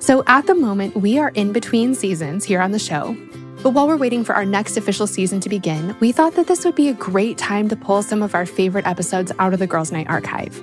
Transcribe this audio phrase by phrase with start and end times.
[0.00, 3.14] So, at the moment, we are in between seasons here on the show.
[3.62, 6.64] But while we're waiting for our next official season to begin, we thought that this
[6.64, 9.66] would be a great time to pull some of our favorite episodes out of the
[9.66, 10.58] Girls' Night archive.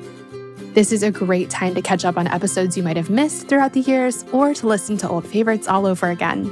[0.74, 3.74] This is a great time to catch up on episodes you might have missed throughout
[3.74, 6.52] the years or to listen to old favorites all over again.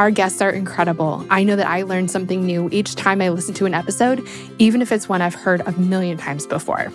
[0.00, 1.24] Our guests are incredible.
[1.30, 4.26] I know that I learn something new each time I listen to an episode,
[4.58, 6.92] even if it's one I've heard a million times before.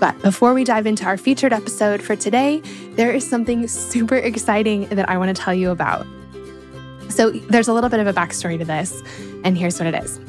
[0.00, 2.60] But before we dive into our featured episode for today,
[2.92, 6.06] there is something super exciting that I want to tell you about.
[7.08, 9.02] So, there's a little bit of a backstory to this,
[9.42, 10.20] and here's what it is.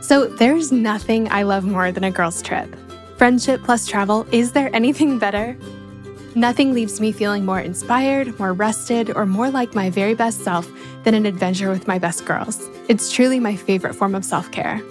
[0.00, 2.74] So, there's nothing I love more than a girls' trip.
[3.16, 5.56] Friendship plus travel, is there anything better?
[6.34, 10.70] Nothing leaves me feeling more inspired, more rested, or more like my very best self
[11.04, 12.60] than an adventure with my best girls.
[12.88, 14.82] It's truly my favorite form of self care.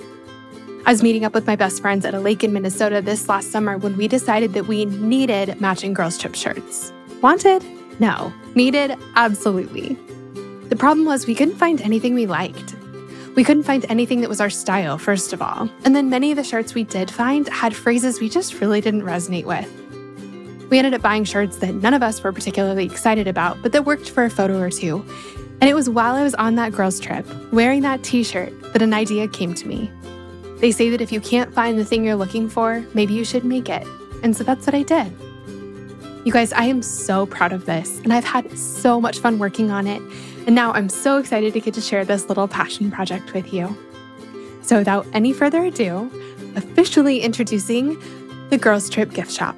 [0.88, 3.52] I was meeting up with my best friends at a lake in Minnesota this last
[3.52, 6.94] summer when we decided that we needed matching girls' trip shirts.
[7.23, 7.66] Wanted?
[8.00, 8.31] No.
[8.53, 8.95] Needed?
[9.16, 9.97] Absolutely.
[10.69, 12.75] The problem was we couldn't find anything we liked.
[13.36, 15.67] We couldn't find anything that was our style, first of all.
[15.86, 19.02] And then many of the shirts we did find had phrases we just really didn't
[19.02, 19.67] resonate with.
[20.70, 23.86] We ended up buying shirts that none of us were particularly excited about, but that
[23.86, 25.03] worked for a photo or two.
[25.61, 28.83] And it was while I was on that girls' trip, wearing that t shirt, that
[28.83, 29.89] an idea came to me.
[30.59, 33.44] They say that if you can't find the thing you're looking for, maybe you should
[33.44, 33.86] make it.
[34.23, 35.14] And so that's what I did.
[36.25, 39.70] You guys, I am so proud of this, and I've had so much fun working
[39.70, 40.02] on it.
[40.48, 43.78] And now I'm so excited to get to share this little passion project with you.
[44.61, 46.10] So, without any further ado,
[46.55, 48.02] officially introducing
[48.49, 49.55] the Girls Trip Gift Shop.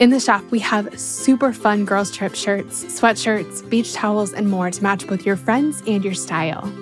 [0.00, 4.70] In the shop, we have super fun girls' trip shirts, sweatshirts, beach towels, and more
[4.70, 6.72] to match both your friends and your style.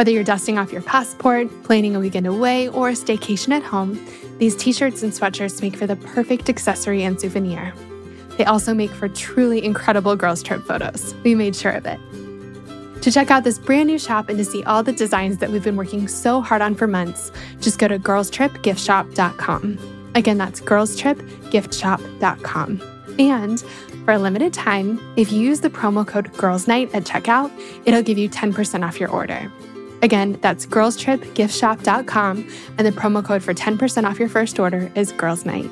[0.00, 4.02] Whether you're dusting off your passport, planning a weekend away, or a staycation at home,
[4.38, 7.74] these t shirts and sweatshirts make for the perfect accessory and souvenir.
[8.38, 11.14] They also make for truly incredible girls' trip photos.
[11.22, 12.00] We made sure of it.
[13.02, 15.62] To check out this brand new shop and to see all the designs that we've
[15.62, 20.10] been working so hard on for months, just go to girlstripgiftshop.com.
[20.14, 22.82] Again, that's girlstripgiftshop.com.
[23.18, 23.60] And
[24.06, 27.50] for a limited time, if you use the promo code Girls Night at checkout,
[27.84, 29.52] it'll give you 10% off your order.
[30.02, 35.44] Again, that's girlstripgiftshop.com, and the promo code for 10% off your first order is Girls
[35.44, 35.70] Night.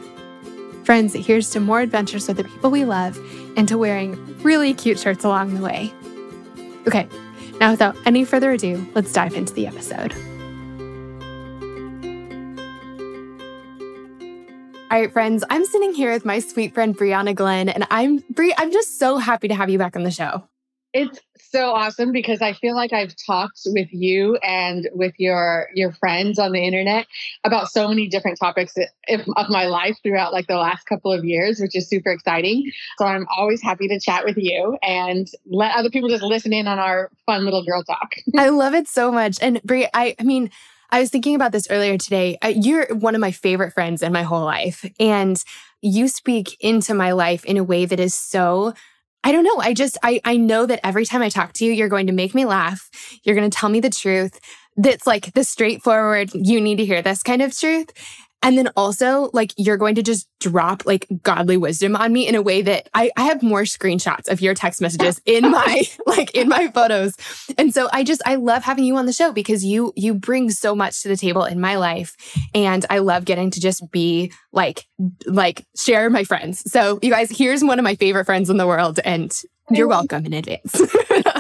[0.85, 3.19] Friends, here's to more adventures with the people we love
[3.57, 5.93] and to wearing really cute shirts along the way.
[6.87, 7.07] Okay,
[7.61, 10.15] now without any further ado, let's dive into the episode.
[14.91, 18.55] All right, friends, I'm sitting here with my sweet friend Brianna Glenn, and I'm Bri.
[18.57, 20.49] I'm just so happy to have you back on the show.
[20.95, 25.93] It's so awesome because I feel like I've talked with you and with your your
[25.93, 27.07] friends on the internet
[27.45, 28.75] about so many different topics
[29.09, 32.71] of my life throughout like the last couple of years, which is super exciting.
[32.99, 36.67] So I'm always happy to chat with you and let other people just listen in
[36.67, 38.13] on our fun little girl talk.
[38.37, 39.39] I love it so much.
[39.43, 40.51] And Bri, I, I mean,
[40.91, 42.39] I was thinking about this earlier today.
[42.43, 45.43] Uh, you're one of my favorite friends in my whole life, and
[45.83, 48.73] you speak into my life in a way that is so
[49.25, 49.59] I don't know.
[49.59, 52.13] I just, I, I know that every time I talk to you, you're going to
[52.13, 52.89] make me laugh.
[53.25, 54.39] You're going to tell me the truth.
[54.77, 57.91] That's like the straightforward, you need to hear this kind of truth.
[58.43, 62.35] And then also, like, you're going to just drop like godly wisdom on me in
[62.37, 66.35] a way that I, I have more screenshots of your text messages in my, like,
[66.35, 67.15] in my photos.
[67.57, 70.51] And so I just, I love having you on the show because you, you bring
[70.51, 72.15] so much to the table in my life.
[72.55, 74.87] And I love getting to just be like,
[75.27, 76.71] like, share my friends.
[76.71, 79.33] So, you guys, here's one of my favorite friends in the world, and
[79.71, 80.81] you're welcome in advance.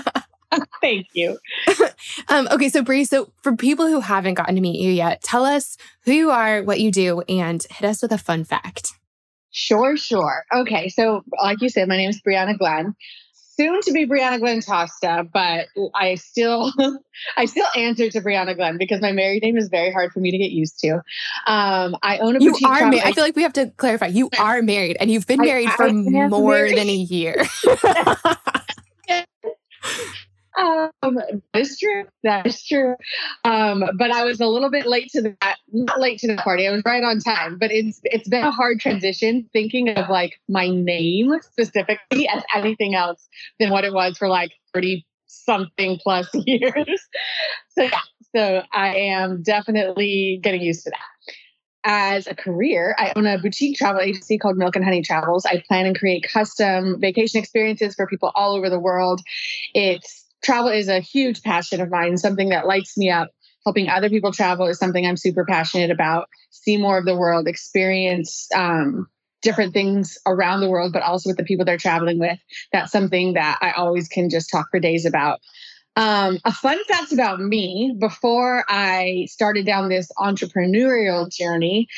[0.80, 1.38] Thank you.
[2.28, 5.44] um, okay, so Bri, so for people who haven't gotten to meet you yet, tell
[5.44, 8.92] us who you are, what you do, and hit us with a fun fact.
[9.50, 10.44] Sure, sure.
[10.54, 12.94] Okay, so like you said, my name is Brianna Glenn.
[13.32, 16.72] Soon to be Brianna Glenn Tosta, but I still
[17.36, 20.30] I still answer to Brianna Glenn because my married name is very hard for me
[20.30, 21.02] to get used to.
[21.46, 23.02] Um, I own a you are married.
[23.02, 24.06] I feel like we have to clarify.
[24.06, 26.78] You are married, and you've been married I, for I more married.
[26.78, 27.44] than a year.
[30.58, 32.04] Um, that is true.
[32.24, 32.96] That is true.
[33.44, 35.56] Um, but I was a little bit late to that.
[35.72, 36.66] Not late to the party.
[36.66, 37.58] I was right on time.
[37.58, 42.94] But it's it's been a hard transition thinking of like my name specifically as anything
[42.94, 43.28] else
[43.60, 47.08] than what it was for like 30 something plus years.
[47.70, 48.00] so yeah,
[48.34, 51.34] so I am definitely getting used to that
[51.84, 55.46] as a career, I own a boutique travel agency called Milk and Honey Travels.
[55.46, 59.22] I plan and create custom vacation experiences for people all over the world.
[59.74, 63.30] It's travel is a huge passion of mine, something that lights me up.
[63.64, 66.28] Helping other people travel is something I'm super passionate about.
[66.50, 69.08] See more of the world, experience um,
[69.42, 72.38] different things around the world, but also with the people they're traveling with.
[72.72, 75.40] That's something that I always can just talk for days about.
[75.96, 81.88] Um, a fun fact about me before I started down this entrepreneurial journey,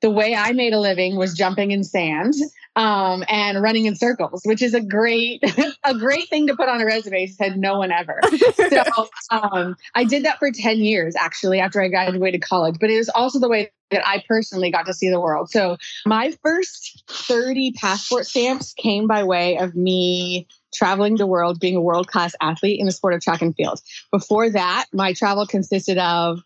[0.00, 2.34] the way I made a living was jumping in sand
[2.76, 5.42] um, and running in circles, which is a great
[5.84, 7.26] a great thing to put on a resume.
[7.26, 8.20] Said no one ever.
[8.54, 12.76] so um, I did that for ten years actually after I graduated college.
[12.80, 15.50] But it was also the way that I personally got to see the world.
[15.50, 15.76] So
[16.06, 21.80] my first thirty passport stamps came by way of me traveling the world, being a
[21.80, 23.80] world class athlete in the sport of track and field.
[24.10, 26.40] Before that, my travel consisted of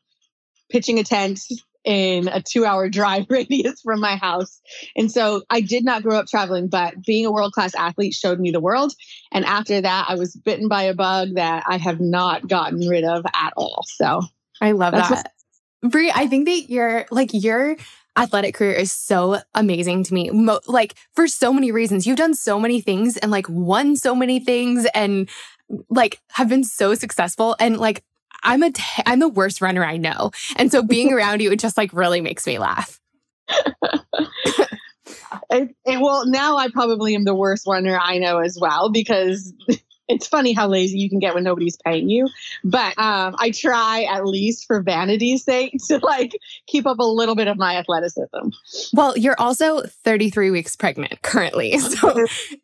[0.70, 1.40] pitching a tent
[1.88, 4.60] in a two hour drive radius from my house.
[4.94, 8.38] And so I did not grow up traveling, but being a world class athlete showed
[8.38, 8.92] me the world.
[9.32, 13.04] And after that, I was bitten by a bug that I have not gotten rid
[13.04, 13.82] of at all.
[13.86, 14.22] So
[14.60, 15.32] I love that.
[15.82, 17.76] Brie, I think that you're like, you're
[18.16, 20.28] athletic career is so amazing to me.
[20.30, 22.06] Mo- like for so many reasons.
[22.06, 25.28] You've done so many things and like won so many things and
[25.88, 28.02] like have been so successful and like
[28.42, 30.30] I'm a t- I'm the worst runner I know.
[30.56, 33.00] And so being around you it just like really makes me laugh.
[35.50, 39.52] it, it, well, now I probably am the worst runner I know as well because
[40.08, 42.28] it's funny how lazy you can get when nobody's paying you.
[42.64, 46.32] But um, I try at least for vanity's sake to like
[46.66, 48.48] keep up a little bit of my athleticism.
[48.92, 51.78] Well, you're also 33 weeks pregnant currently.
[51.88, 52.54] So yes.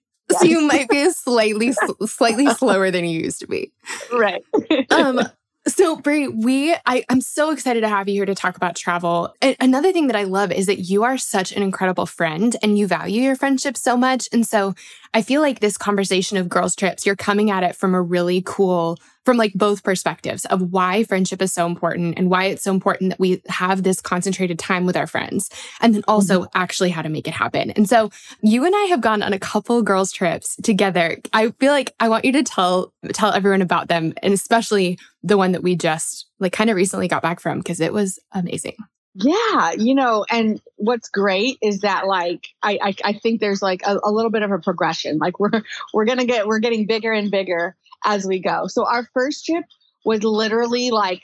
[0.40, 1.74] so you might be slightly
[2.06, 3.72] slightly slower than you used to be.
[4.12, 4.42] Right.
[4.90, 5.20] um
[5.66, 9.34] so, Brie, we I, I'm so excited to have you here to talk about travel.
[9.40, 12.78] And another thing that I love is that you are such an incredible friend and
[12.78, 14.28] you value your friendship so much.
[14.32, 14.74] And so
[15.14, 18.42] I feel like this conversation of girls' trips, you're coming at it from a really
[18.44, 22.72] cool from like both perspectives of why friendship is so important and why it's so
[22.72, 25.48] important that we have this concentrated time with our friends
[25.80, 26.50] and then also mm-hmm.
[26.54, 27.70] actually how to make it happen.
[27.70, 28.10] And so
[28.42, 31.16] you and I have gone on a couple girls trips together.
[31.32, 35.38] I feel like I want you to tell tell everyone about them and especially the
[35.38, 38.76] one that we just like kind of recently got back from because it was amazing.
[39.14, 43.82] Yeah, you know, and what's great is that like I I, I think there's like
[43.86, 45.18] a, a little bit of a progression.
[45.18, 45.62] Like we're
[45.94, 48.66] we're gonna get we're getting bigger and bigger as we go.
[48.66, 49.64] So our first trip
[50.04, 51.22] was literally like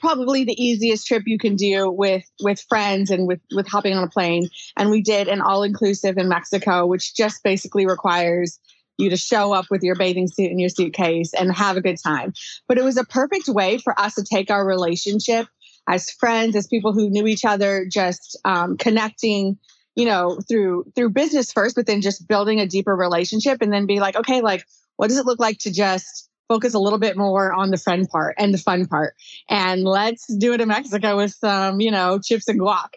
[0.00, 4.04] probably the easiest trip you can do with with friends and with with hopping on
[4.04, 8.60] a plane and we did an all inclusive in Mexico which just basically requires
[8.96, 11.98] you to show up with your bathing suit and your suitcase and have a good
[12.00, 12.32] time
[12.68, 15.48] but it was a perfect way for us to take our relationship
[15.88, 19.58] as friends as people who knew each other just um, connecting
[19.96, 23.86] you know through through business first but then just building a deeper relationship and then
[23.86, 24.64] be like okay like
[24.96, 28.08] what does it look like to just focus a little bit more on the friend
[28.08, 29.14] part and the fun part?
[29.48, 32.88] And let's do it in Mexico with some, you know, chips and guac.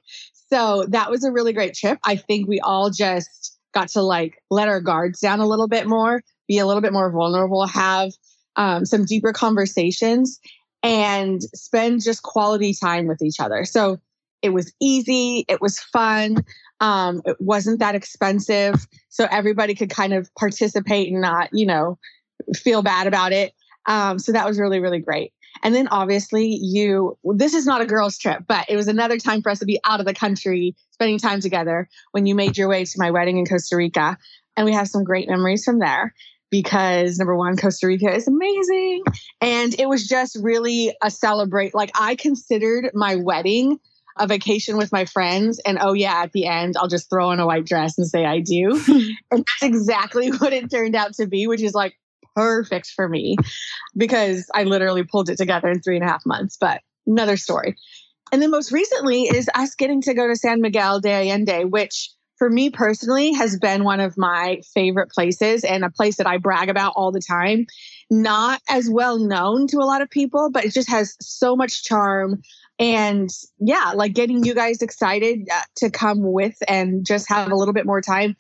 [0.51, 1.99] So that was a really great trip.
[2.03, 5.88] I think we all just got to like let our guards down a little bit
[5.88, 8.12] more, be a little bit more vulnerable, have
[8.55, 10.39] um, some deeper conversations,
[10.83, 13.65] and spend just quality time with each other.
[13.65, 14.00] So
[14.41, 16.43] it was easy, it was fun.
[16.79, 18.88] Um, it wasn't that expensive.
[19.09, 22.00] So everybody could kind of participate and not, you know,
[22.55, 23.53] feel bad about it.
[23.85, 25.31] Um, so that was really, really great.
[25.63, 29.41] And then obviously, you, this is not a girls' trip, but it was another time
[29.41, 32.67] for us to be out of the country, spending time together when you made your
[32.67, 34.17] way to my wedding in Costa Rica.
[34.57, 36.15] And we have some great memories from there
[36.51, 39.03] because number one, Costa Rica is amazing.
[39.39, 41.74] And it was just really a celebrate.
[41.74, 43.79] Like, I considered my wedding
[44.17, 47.39] a vacation with my friends and oh yeah at the end i'll just throw on
[47.39, 48.72] a white dress and say i do
[49.31, 51.96] and that's exactly what it turned out to be which is like
[52.36, 53.38] perfect for me
[53.96, 57.77] because i literally pulled it together in three and a half months but another story
[58.34, 62.12] and then most recently is us getting to go to san miguel de allende which
[62.41, 66.39] for me personally has been one of my favorite places and a place that i
[66.39, 67.67] brag about all the time.
[68.10, 71.83] Not as well known to a lot of people but it just has so much
[71.83, 72.41] charm.
[72.79, 73.29] And
[73.60, 77.75] yeah like getting you guys excited uh, to come with and just have a little
[77.75, 78.36] bit more time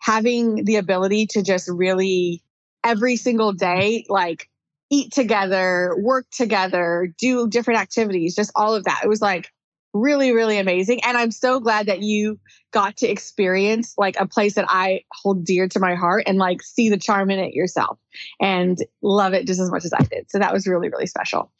[0.00, 2.42] having the ability to just really
[2.84, 4.50] every single day like
[4.90, 9.00] eat together work together do different activities just all of that.
[9.02, 9.50] It was like
[10.00, 11.02] really, really amazing.
[11.04, 12.38] And I'm so glad that you
[12.72, 16.62] got to experience like a place that I hold dear to my heart and like
[16.62, 17.98] see the charm in it yourself
[18.40, 20.30] and love it just as much as I did.
[20.30, 21.52] So that was really, really special.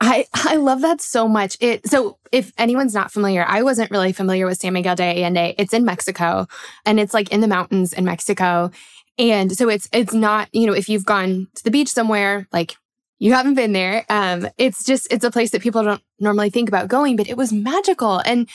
[0.00, 1.56] I, I love that so much.
[1.60, 5.54] It so if anyone's not familiar, I wasn't really familiar with San Miguel de Allende.
[5.56, 6.46] It's in Mexico
[6.84, 8.70] and it's like in the mountains in Mexico.
[9.18, 12.76] And so it's it's not, you know, if you've gone to the beach somewhere, like
[13.18, 14.04] you haven't been there.
[14.08, 17.36] Um, it's just it's a place that people don't normally think about going, but it
[17.36, 18.18] was magical.
[18.18, 18.48] And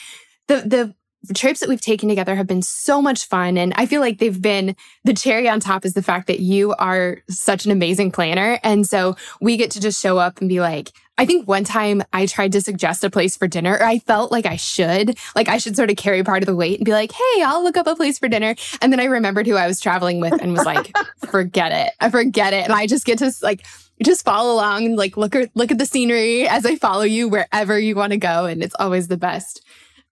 [0.48, 0.94] the the
[1.34, 3.58] trips that we've taken together have been so much fun.
[3.58, 4.74] And I feel like they've been
[5.04, 8.58] the cherry on top is the fact that you are such an amazing planner.
[8.62, 12.02] And so we get to just show up and be like, I think one time
[12.14, 15.48] I tried to suggest a place for dinner, or I felt like I should, like
[15.48, 17.76] I should sort of carry part of the weight and be like, hey, I'll look
[17.76, 18.54] up a place for dinner.
[18.80, 20.96] And then I remembered who I was traveling with and was like,
[21.30, 21.92] forget it.
[22.00, 22.64] I forget it.
[22.64, 23.66] And I just get to like,
[24.02, 27.28] just follow along and like look at look at the scenery as I follow you
[27.28, 28.46] wherever you want to go.
[28.46, 29.62] And it's always the best.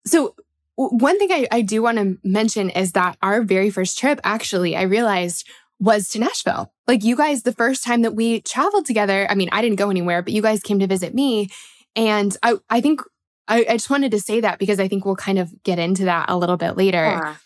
[0.07, 0.35] So
[0.77, 4.77] one thing I, I do want to mention is that our very first trip, actually,
[4.77, 5.45] I realized
[5.81, 6.73] was to Nashville.
[6.87, 9.91] Like you guys, the first time that we traveled together, I mean, I didn't go
[9.91, 11.49] anywhere, but you guys came to visit me.
[11.97, 13.01] And I, I think
[13.49, 16.05] I, I just wanted to say that because I think we'll kind of get into
[16.05, 16.99] that a little bit later.
[16.99, 17.37] Yeah.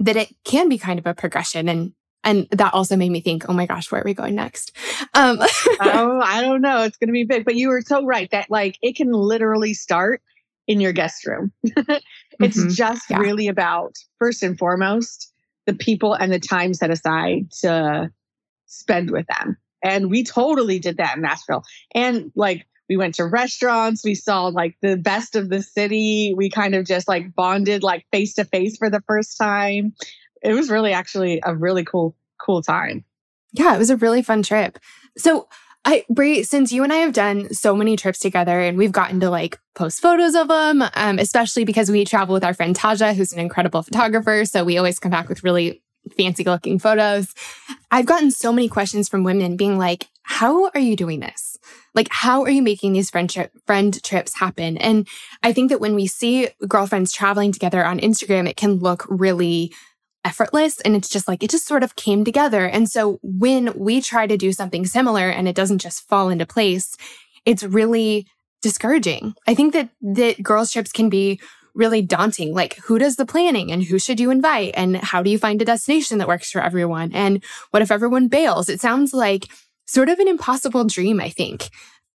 [0.00, 1.92] That it can be kind of a progression and
[2.24, 4.72] and that also made me think, oh my gosh, where are we going next?
[5.14, 5.38] Um,
[5.80, 6.82] oh, I don't know.
[6.82, 9.74] It's going to be big, but you were so right that like it can literally
[9.74, 10.22] start
[10.66, 11.52] in your guest room.
[11.64, 12.68] it's mm-hmm.
[12.68, 13.18] just yeah.
[13.18, 15.32] really about first and foremost
[15.66, 18.10] the people and the time set aside to
[18.66, 19.56] spend with them.
[19.82, 21.64] And we totally did that in Nashville.
[21.94, 26.34] And like we went to restaurants, we saw like the best of the city.
[26.36, 29.94] We kind of just like bonded like face to face for the first time.
[30.42, 33.04] It was really actually a really cool cool time.
[33.52, 34.78] Yeah, it was a really fun trip.
[35.16, 35.48] So
[35.84, 39.20] I, Brie, since you and I have done so many trips together and we've gotten
[39.20, 43.14] to like post photos of them, um, especially because we travel with our friend Taja,
[43.14, 44.44] who's an incredible photographer.
[44.44, 45.82] So we always come back with really
[46.16, 47.34] fancy looking photos.
[47.90, 51.56] I've gotten so many questions from women being like, how are you doing this?
[51.94, 54.76] Like, how are you making these friendship friend trips happen?
[54.76, 55.08] And
[55.42, 59.72] I think that when we see girlfriends traveling together on Instagram, it can look really
[60.24, 62.66] effortless and it's just like it just sort of came together.
[62.66, 66.46] And so when we try to do something similar and it doesn't just fall into
[66.46, 66.96] place,
[67.44, 68.26] it's really
[68.62, 69.34] discouraging.
[69.46, 71.40] I think that that girls trips can be
[71.74, 72.54] really daunting.
[72.54, 75.62] Like who does the planning and who should you invite and how do you find
[75.62, 77.12] a destination that works for everyone?
[77.12, 78.68] And what if everyone bails?
[78.68, 79.48] It sounds like
[79.86, 81.70] sort of an impossible dream, I think.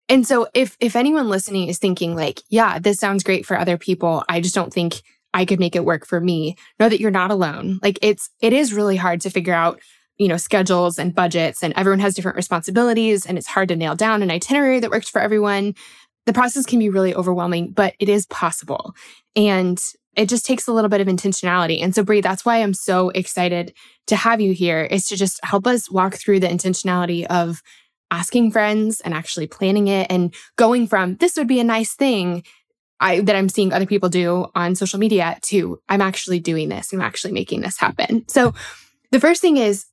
[0.08, 3.78] And so if if anyone listening is thinking like, yeah, this sounds great for other
[3.78, 5.02] people, I just don't think
[5.34, 6.56] I could make it work for me.
[6.78, 7.80] Know that you're not alone.
[7.82, 9.80] Like it's, it is really hard to figure out,
[10.16, 13.96] you know, schedules and budgets and everyone has different responsibilities and it's hard to nail
[13.96, 15.74] down an itinerary that works for everyone.
[16.26, 18.94] The process can be really overwhelming, but it is possible.
[19.36, 19.82] And
[20.16, 21.82] it just takes a little bit of intentionality.
[21.82, 23.74] And so, Brie, that's why I'm so excited
[24.06, 27.60] to have you here is to just help us walk through the intentionality of
[28.10, 32.44] asking friends and actually planning it and going from this would be a nice thing
[33.00, 36.92] I, that I'm seeing other people do on social media to I'm actually doing this.
[36.92, 38.26] I'm actually making this happen.
[38.28, 38.54] So
[39.10, 39.86] the first thing is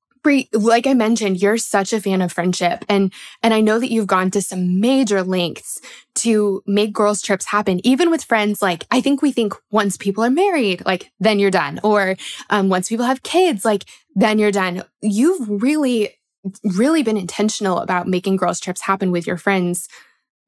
[0.54, 4.08] like I mentioned, you're such a fan of friendship and and I know that you've
[4.08, 5.82] gone to some major lengths
[6.16, 8.62] to make girls trips happen, even with friends.
[8.62, 12.18] Like I think we think once people are married, like then you're done, or
[12.50, 14.84] um, once people have kids, like then you're done.
[15.02, 16.20] You've really,
[16.64, 19.88] really been intentional about making girls trips happen with your friends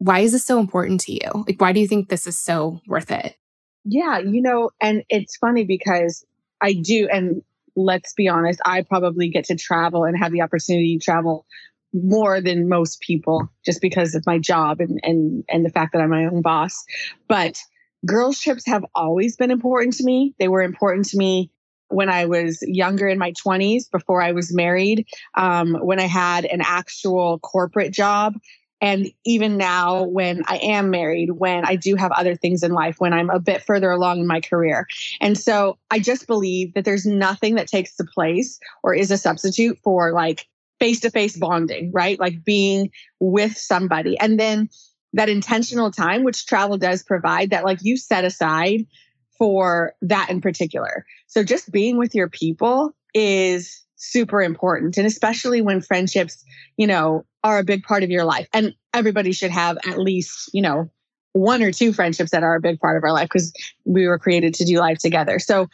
[0.03, 1.45] why is this so important to you?
[1.47, 3.37] Like, why do you think this is so worth it?
[3.85, 6.25] Yeah, you know, and it's funny because
[6.59, 7.41] I do, and
[7.77, 11.45] let's be honest, I probably get to travel and have the opportunity to travel
[11.93, 16.01] more than most people just because of my job and and and the fact that
[16.01, 16.83] I'm my own boss.
[17.29, 17.57] But
[18.05, 20.33] girls trips have always been important to me.
[20.37, 21.49] They were important to me
[21.87, 25.05] when I was younger in my 20s before I was married,
[25.35, 28.33] um, when I had an actual corporate job
[28.83, 32.97] and even now, when I am married, when I do have other things in life,
[32.99, 34.87] when I'm a bit further along in my career.
[35.21, 39.17] And so I just believe that there's nothing that takes the place or is a
[39.17, 40.47] substitute for like
[40.81, 42.19] face to face bonding, right?
[42.19, 44.19] Like being with somebody.
[44.19, 44.67] And then
[45.13, 48.85] that intentional time, which travel does provide, that like you set aside
[49.37, 51.05] for that in particular.
[51.27, 54.97] So just being with your people is super important.
[54.97, 56.43] And especially when friendships,
[56.77, 58.47] you know, are a big part of your life.
[58.53, 60.89] And everybody should have at least, you know,
[61.33, 63.51] one or two friendships that are a big part of our life because
[63.85, 65.39] we were created to do life together.
[65.39, 65.67] So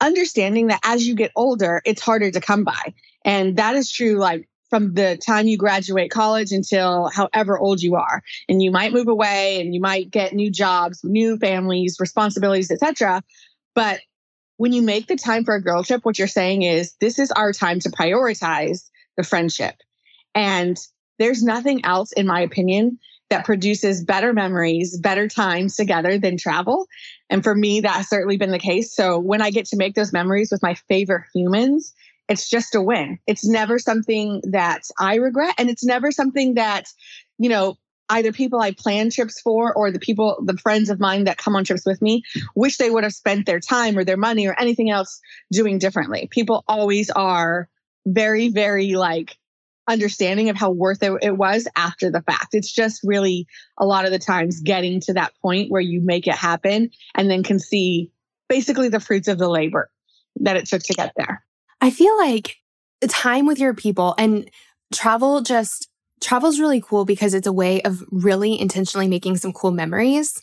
[0.00, 2.94] understanding that as you get older, it's harder to come by.
[3.24, 7.96] And that is true like from the time you graduate college until however old you
[7.96, 12.70] are and you might move away and you might get new jobs new families responsibilities
[12.70, 13.20] etc
[13.74, 14.00] but
[14.60, 17.30] when you make the time for a girl trip what you're saying is this is
[17.30, 19.74] our time to prioritize the friendship
[20.34, 20.76] and
[21.18, 22.98] there's nothing else in my opinion
[23.30, 26.86] that produces better memories better times together than travel
[27.30, 30.12] and for me that's certainly been the case so when i get to make those
[30.12, 31.94] memories with my favorite humans
[32.28, 33.18] it's just a win.
[33.26, 35.56] It's never something that I regret.
[35.58, 36.84] And it's never something that,
[37.38, 37.76] you know,
[38.10, 41.56] either people I plan trips for or the people, the friends of mine that come
[41.56, 42.22] on trips with me
[42.54, 45.20] wish they would have spent their time or their money or anything else
[45.52, 46.28] doing differently.
[46.30, 47.68] People always are
[48.06, 49.36] very, very like
[49.88, 52.54] understanding of how worth it, it was after the fact.
[52.54, 53.46] It's just really
[53.78, 57.30] a lot of the times getting to that point where you make it happen and
[57.30, 58.10] then can see
[58.48, 59.90] basically the fruits of the labor
[60.36, 61.44] that it took to get there.
[61.80, 62.56] I feel like
[63.08, 64.50] time with your people and
[64.92, 65.89] travel just
[66.20, 70.42] travel is really cool because it's a way of really intentionally making some cool memories.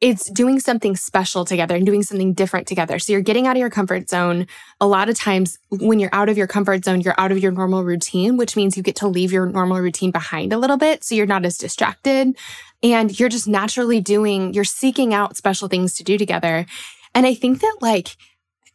[0.00, 3.00] It's doing something special together and doing something different together.
[3.00, 4.46] So you're getting out of your comfort zone.
[4.80, 7.50] A lot of times when you're out of your comfort zone, you're out of your
[7.50, 11.02] normal routine, which means you get to leave your normal routine behind a little bit.
[11.02, 12.36] So you're not as distracted
[12.80, 16.64] and you're just naturally doing, you're seeking out special things to do together.
[17.12, 18.16] And I think that like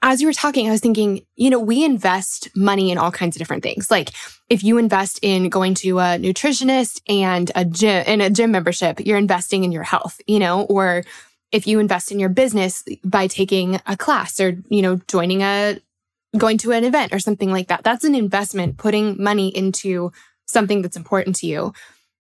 [0.04, 3.38] as you were talking, I was thinking, you know, we invest money in all kinds
[3.38, 3.90] of different things.
[3.90, 4.12] Like
[4.50, 9.00] if you invest in going to a nutritionist and a gym and a gym membership,
[9.00, 11.06] you're investing in your health, you know, or
[11.54, 15.80] if you invest in your business by taking a class or, you know, joining a
[16.38, 17.84] going to an event or something like that.
[17.84, 20.12] That's an investment, putting money into
[20.48, 21.74] something that's important to you.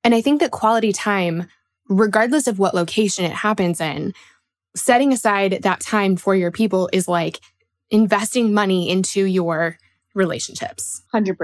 [0.06, 1.48] And I think that quality time,
[1.90, 4.14] regardless of what location it happens in,
[4.76, 7.42] setting aside that time for your people is like
[7.94, 9.78] investing money into your
[10.16, 11.04] relationships.
[11.14, 11.38] 100%.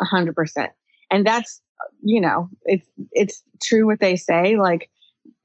[0.00, 0.68] 100%.
[1.10, 1.60] And that's,
[2.02, 4.90] you know, it's it's true what they say like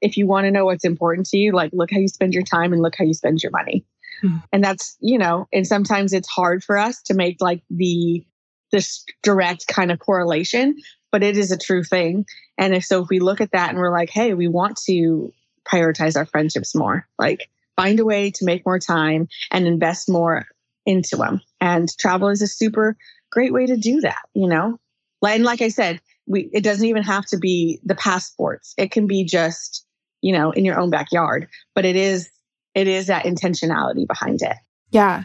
[0.00, 2.42] if you want to know what's important to you, like look how you spend your
[2.42, 3.84] time and look how you spend your money.
[4.20, 4.38] Hmm.
[4.52, 8.24] And that's, you know, and sometimes it's hard for us to make like the
[8.72, 10.76] this direct kind of correlation,
[11.10, 12.26] but it is a true thing.
[12.58, 15.32] And if so if we look at that and we're like, hey, we want to
[15.64, 20.46] prioritize our friendships more, like find a way to make more time and invest more
[20.86, 21.40] into them.
[21.60, 22.96] And travel is a super
[23.30, 24.78] great way to do that, you know?
[25.24, 28.74] And like I said, we it doesn't even have to be the passports.
[28.76, 29.86] It can be just,
[30.20, 32.30] you know, in your own backyard, but it is
[32.74, 34.56] it is that intentionality behind it.
[34.92, 35.24] Yeah.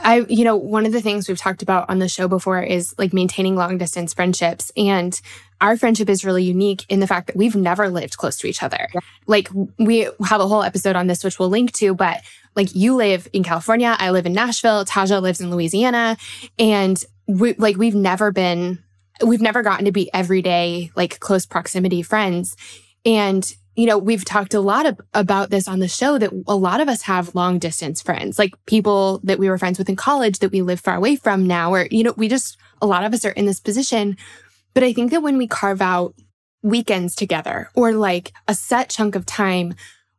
[0.00, 2.94] I, you know, one of the things we've talked about on the show before is
[2.98, 4.72] like maintaining long distance friendships.
[4.76, 5.18] And
[5.60, 8.62] our friendship is really unique in the fact that we've never lived close to each
[8.62, 8.88] other.
[8.92, 9.00] Yeah.
[9.26, 9.48] Like
[9.78, 12.22] we have a whole episode on this, which we'll link to, but
[12.56, 16.16] like you live in California, I live in Nashville, Taja lives in Louisiana.
[16.58, 18.82] And we, like we've never been,
[19.24, 22.56] we've never gotten to be everyday, like close proximity friends.
[23.04, 26.54] And you know, we've talked a lot of, about this on the show that a
[26.56, 29.96] lot of us have long distance friends, like people that we were friends with in
[29.96, 33.04] college that we live far away from now, or, you know, we just, a lot
[33.04, 34.16] of us are in this position.
[34.74, 36.14] But I think that when we carve out
[36.62, 39.74] weekends together or like a set chunk of time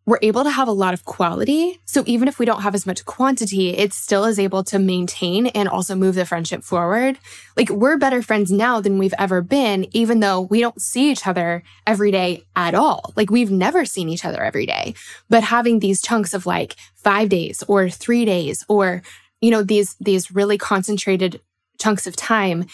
[0.05, 1.79] we're able to have a lot of quality.
[1.85, 5.47] So even if we don't have as much quantity, it still is able to maintain
[5.47, 7.17] and also move the friendship forward.
[7.57, 11.25] Like we're better friends now than we've ever been, even though we don't see each
[11.25, 13.13] other every day at all.
[13.15, 14.93] Like we've never seen each other every day,
[15.27, 19.01] but having these chunks of like five days or three days or,
[19.41, 21.41] you know, these, these really concentrated
[21.79, 22.67] chunks of time,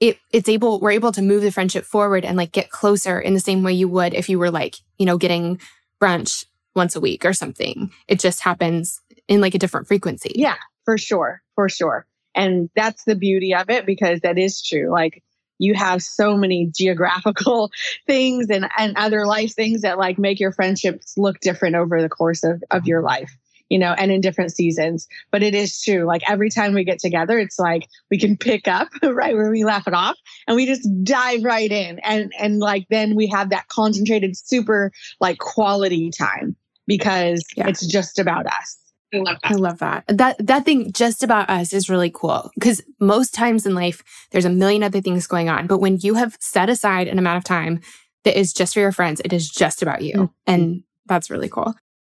[0.00, 3.34] it, it's able, we're able to move the friendship forward and like get closer in
[3.34, 5.60] the same way you would if you were like, you know, getting
[6.00, 6.44] brunch
[6.78, 7.92] once a week or something.
[8.06, 10.32] It just happens in like a different frequency.
[10.34, 11.42] Yeah, for sure.
[11.54, 12.06] For sure.
[12.34, 14.90] And that's the beauty of it because that is true.
[14.90, 15.22] Like
[15.58, 17.70] you have so many geographical
[18.06, 22.08] things and, and other life things that like make your friendships look different over the
[22.08, 23.36] course of, of your life
[23.68, 25.06] you know, and in different seasons.
[25.30, 26.04] But it is true.
[26.04, 29.64] Like every time we get together, it's like we can pick up right where we
[29.64, 31.98] left it off and we just dive right in.
[32.00, 36.56] And and like then we have that concentrated super like quality time
[36.88, 37.68] because yeah.
[37.68, 38.78] it's just about us.
[39.14, 39.50] I love that.
[39.50, 40.04] I love that.
[40.08, 44.44] That that thing just about us is really cool because most times in life there's
[44.44, 47.44] a million other things going on, but when you have set aside an amount of
[47.44, 47.80] time
[48.24, 50.32] that is just for your friends, it is just about you, mm-hmm.
[50.46, 51.74] and that's really cool.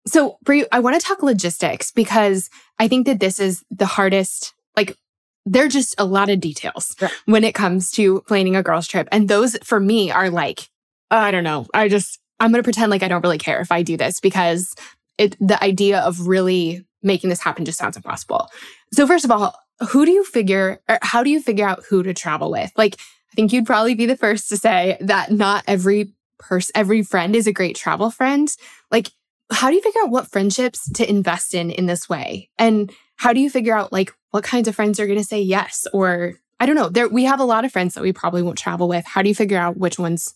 [0.08, 4.54] So, Brie, I want to talk logistics because I think that this is the hardest.
[4.76, 4.98] Like,
[5.46, 7.12] there are just a lot of details right.
[7.26, 10.70] when it comes to planning a girls' trip, and those for me are like,
[11.10, 11.68] I don't know.
[11.74, 14.20] I just I'm going to pretend like I don't really care if I do this
[14.20, 14.76] because
[15.18, 18.50] it, the idea of really making this happen just sounds impossible.
[18.94, 19.56] So first of all,
[19.90, 22.72] who do you figure or how do you figure out who to travel with?
[22.76, 22.96] Like
[23.32, 27.36] I think you'd probably be the first to say that not every person, every friend
[27.36, 28.54] is a great travel friend.
[28.90, 29.10] Like,
[29.52, 32.50] how do you figure out what friendships to invest in in this way?
[32.58, 35.42] And how do you figure out like what kinds of friends are going to say
[35.42, 35.86] yes?
[35.94, 36.90] Or I don't know.
[36.90, 39.06] There, we have a lot of friends that we probably won't travel with.
[39.06, 40.34] How do you figure out which ones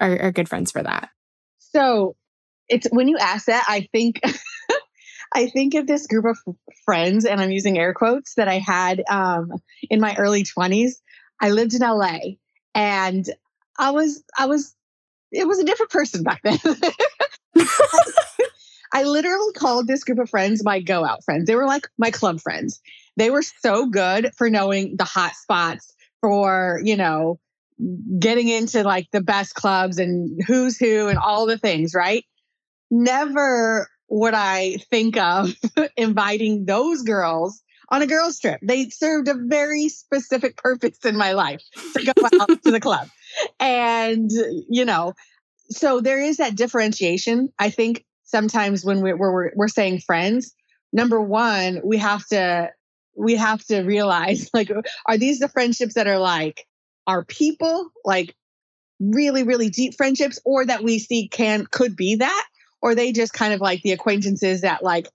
[0.00, 1.10] are, are good friends for that?
[1.74, 2.16] So
[2.68, 4.20] it's when you ask that, I think
[5.34, 6.38] I think of this group of
[6.84, 9.52] friends, and I'm using air quotes that I had um,
[9.90, 10.92] in my early 20s.
[11.40, 12.18] I lived in LA,
[12.74, 13.28] and
[13.78, 14.74] I was I was
[15.30, 16.58] it was a different person back then.
[18.92, 21.46] I literally called this group of friends my go out friends.
[21.46, 22.80] They were like my club friends.
[23.16, 27.38] They were so good for knowing the hot spots for, you know,
[28.18, 32.24] getting into like the best clubs and who's who and all the things, right?
[32.90, 35.54] Never would I think of
[35.96, 38.60] inviting those girls on a girls' trip.
[38.62, 41.62] They served a very specific purpose in my life
[41.96, 43.08] to go out to the club.
[43.60, 44.30] And,
[44.68, 45.14] you know,
[45.70, 47.50] so there is that differentiation.
[47.58, 50.54] I think sometimes when we're, we're, we're saying friends,
[50.92, 52.70] number one, we have to,
[53.16, 54.70] we have to realize like,
[55.06, 56.66] are these the friendships that are like
[57.08, 58.36] our people, like
[59.00, 62.46] really, really deep friendships, or that we see can, could be that?
[62.80, 65.08] or they just kind of like the acquaintances that like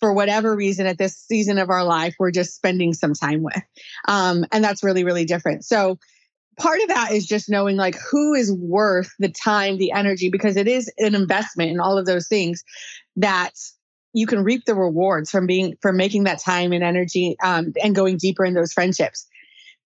[0.00, 3.62] for whatever reason at this season of our life we're just spending some time with
[4.06, 5.98] um, and that's really really different so
[6.58, 10.56] part of that is just knowing like who is worth the time the energy because
[10.56, 12.64] it is an investment in all of those things
[13.16, 13.52] that
[14.12, 17.94] you can reap the rewards from being from making that time and energy um, and
[17.94, 19.26] going deeper in those friendships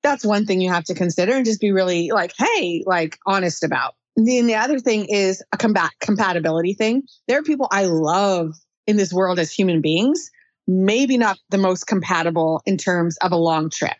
[0.02, 3.62] that's one thing you have to consider and just be really like hey like honest
[3.62, 7.04] about then the other thing is a combat compatibility thing.
[7.28, 8.54] There are people I love
[8.86, 10.30] in this world as human beings,
[10.66, 13.96] maybe not the most compatible in terms of a long trip.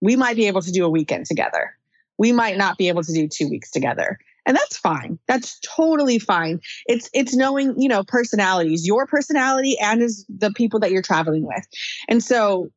[0.00, 1.74] We might be able to do a weekend together.
[2.18, 4.18] We might not be able to do two weeks together.
[4.44, 5.18] And that's fine.
[5.28, 6.60] That's totally fine.
[6.86, 11.46] It's it's knowing, you know, personalities, your personality and is the people that you're traveling
[11.46, 11.66] with.
[12.08, 12.70] And so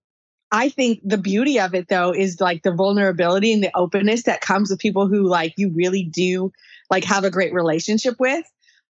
[0.51, 4.41] I think the beauty of it though is like the vulnerability and the openness that
[4.41, 6.51] comes with people who like you really do
[6.89, 8.45] like have a great relationship with.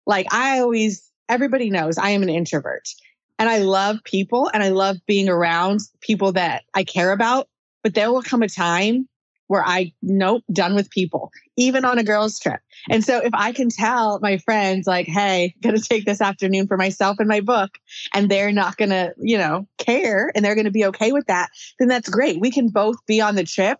[0.05, 2.89] Like I always everybody knows I am an introvert
[3.37, 7.47] and I love people and I love being around people that I care about,
[7.83, 9.07] but there will come a time
[9.51, 12.61] where I nope, done with people, even on a girls trip.
[12.89, 16.77] And so if I can tell my friends like, hey, gonna take this afternoon for
[16.77, 17.71] myself and my book,
[18.13, 21.89] and they're not gonna, you know, care and they're gonna be okay with that, then
[21.89, 22.39] that's great.
[22.39, 23.77] We can both be on the trip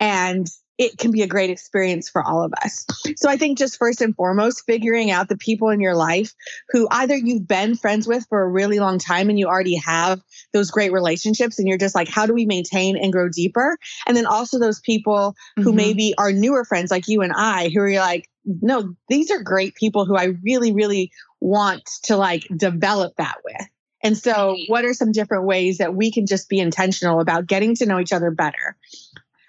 [0.00, 0.48] and
[0.82, 2.84] it can be a great experience for all of us.
[3.16, 6.34] So I think just first and foremost, figuring out the people in your life
[6.70, 10.20] who either you've been friends with for a really long time and you already have
[10.52, 13.78] those great relationships and you're just like, how do we maintain and grow deeper?
[14.06, 15.76] And then also those people who mm-hmm.
[15.76, 19.76] maybe are newer friends like you and I who are like, no, these are great
[19.76, 23.68] people who I really, really want to like develop that with.
[24.02, 27.76] And so, what are some different ways that we can just be intentional about getting
[27.76, 28.76] to know each other better?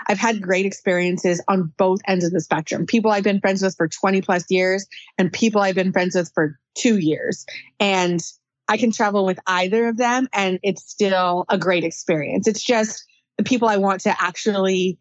[0.08, 2.86] I've had great experiences on both ends of the spectrum.
[2.86, 4.86] People I've been friends with for 20 plus years
[5.18, 7.46] and people I've been friends with for two years.
[7.80, 8.22] And
[8.68, 12.48] I can travel with either of them and it's still a great experience.
[12.48, 13.06] It's just
[13.38, 14.98] the people I want to actually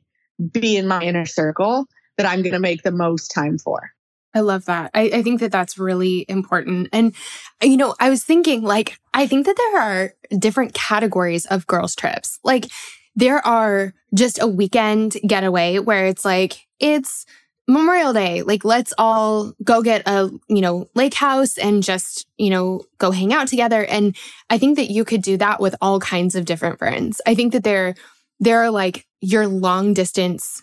[0.51, 1.87] be in my inner circle
[2.17, 3.93] that I'm going to make the most time for.
[4.35, 4.91] I love that.
[4.95, 6.89] I, I, think that that's really important.
[6.93, 7.15] And,
[7.63, 11.95] you know, I was thinking, like, I think that there are different categories of girls'
[11.95, 12.39] trips.
[12.43, 12.71] Like,
[13.15, 17.27] there are just a weekend getaway where it's like, it's
[17.69, 18.43] Memorial Day.
[18.43, 23.11] Like, let's all go get a, you know, lake house and just, you know, go
[23.11, 23.85] hang out together.
[23.85, 24.17] And
[24.51, 27.21] I think that you could do that with all kinds of different friends.
[27.27, 27.95] I think that there,
[28.41, 30.63] there are like your long distance,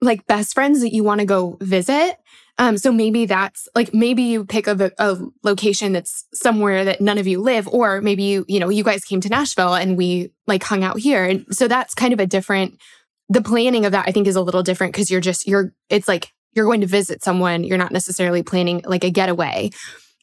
[0.00, 2.16] like best friends that you want to go visit.
[2.58, 7.18] Um, so maybe that's like maybe you pick a, a location that's somewhere that none
[7.18, 10.30] of you live, or maybe you, you know, you guys came to Nashville and we
[10.46, 11.24] like hung out here.
[11.24, 12.78] And so that's kind of a different
[13.28, 16.06] the planning of that I think is a little different because you're just you're it's
[16.06, 19.70] like you're going to visit someone, you're not necessarily planning like a getaway.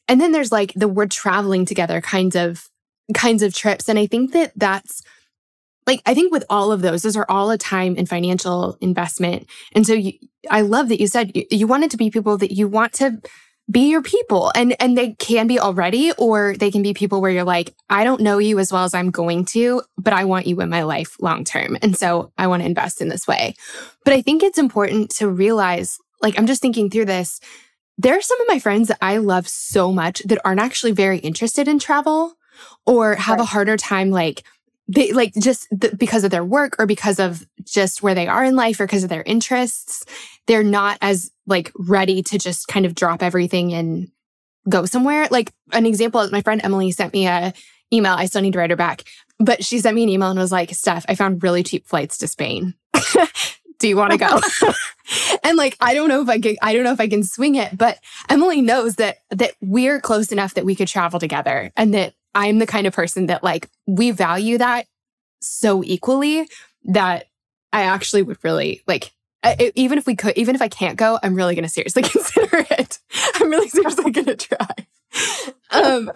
[0.07, 2.69] And then there's like the we're traveling together kinds of
[3.13, 5.01] kinds of trips and I think that that's
[5.91, 9.47] like I think with all of those, those are all a time and financial investment.
[9.73, 10.13] And so you,
[10.49, 12.93] I love that you said you, you want it to be people that you want
[12.93, 13.21] to
[13.69, 17.31] be your people and and they can be already or they can be people where
[17.31, 20.47] you're like I don't know you as well as I'm going to but I want
[20.47, 23.53] you in my life long term and so I want to invest in this way
[24.03, 27.39] but I think it's important to realize like I'm just thinking through this
[27.97, 31.19] there are some of my friends that I love so much that aren't actually very
[31.19, 32.33] interested in travel
[32.85, 33.43] or have right.
[33.43, 34.43] a harder time like
[34.87, 38.43] they like just th- because of their work or because of just where they are
[38.43, 40.03] in life or because of their interests,
[40.47, 44.09] they're not as like ready to just kind of drop everything and
[44.69, 45.27] go somewhere.
[45.31, 47.53] Like an example, my friend Emily sent me a
[47.93, 48.13] email.
[48.13, 49.03] I still need to write her back,
[49.39, 52.17] but she sent me an email and was like, Steph, I found really cheap flights
[52.19, 52.73] to Spain.
[53.79, 54.39] Do you want to go?
[55.43, 57.55] and like, I don't know if I can, I don't know if I can swing
[57.55, 61.93] it, but Emily knows that, that we're close enough that we could travel together and
[61.93, 64.87] that I'm the kind of person that like we value that
[65.41, 66.47] so equally
[66.85, 67.25] that
[67.73, 69.11] I actually would really like
[69.43, 72.03] I, even if we could even if I can't go I'm really going to seriously
[72.03, 72.99] consider it.
[73.35, 74.75] I'm really seriously going to try.
[75.71, 76.11] Um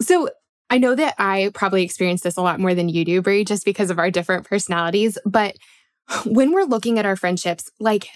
[0.00, 0.28] so
[0.70, 3.64] I know that I probably experience this a lot more than you do, Brie, just
[3.64, 5.18] because of our different personalities.
[5.26, 5.56] But
[6.24, 8.08] when we're looking at our friendships, like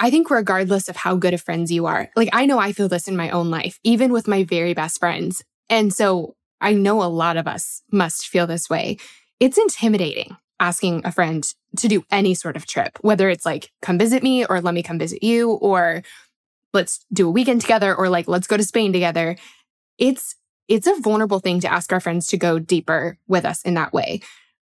[0.00, 2.88] I think regardless of how good of friends you are, like I know I feel
[2.88, 5.44] this in my own life, even with my very best friends.
[5.68, 8.98] And so I know a lot of us must feel this way.
[9.40, 13.98] It's intimidating asking a friend to do any sort of trip, whether it's like, come
[13.98, 16.02] visit me or let me come visit you or
[16.74, 19.36] let's do a weekend together or like, let's go to Spain together.
[19.98, 20.34] It's,
[20.66, 23.92] it's a vulnerable thing to ask our friends to go deeper with us in that
[23.92, 24.20] way.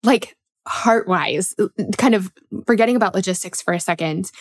[0.03, 1.67] Like heart wise, uh,
[1.97, 2.31] kind of
[2.65, 4.31] forgetting about logistics for a second.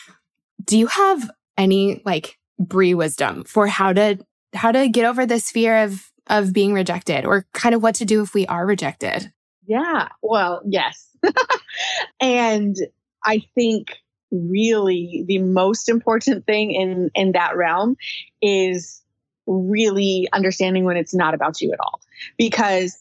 [0.64, 4.18] Do you have any like Brie wisdom for how to,
[4.54, 8.04] how to get over this fear of of being rejected or kind of what to
[8.04, 9.32] do if we are rejected?
[9.66, 11.08] Yeah, well, yes.
[12.20, 12.76] and
[13.24, 13.96] I think
[14.30, 17.96] really the most important thing in in that realm
[18.40, 19.02] is
[19.46, 22.00] really understanding when it's not about you at all.
[22.38, 22.96] Because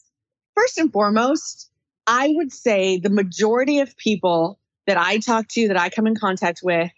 [0.56, 1.70] first and foremost,
[2.08, 6.16] I would say the majority of people that I talk to, that I come in
[6.16, 6.92] contact with,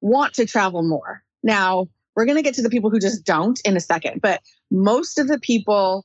[0.00, 1.22] want to travel more.
[1.42, 4.42] Now, we're going to get to the people who just don't in a second, but
[4.70, 6.04] most of the people,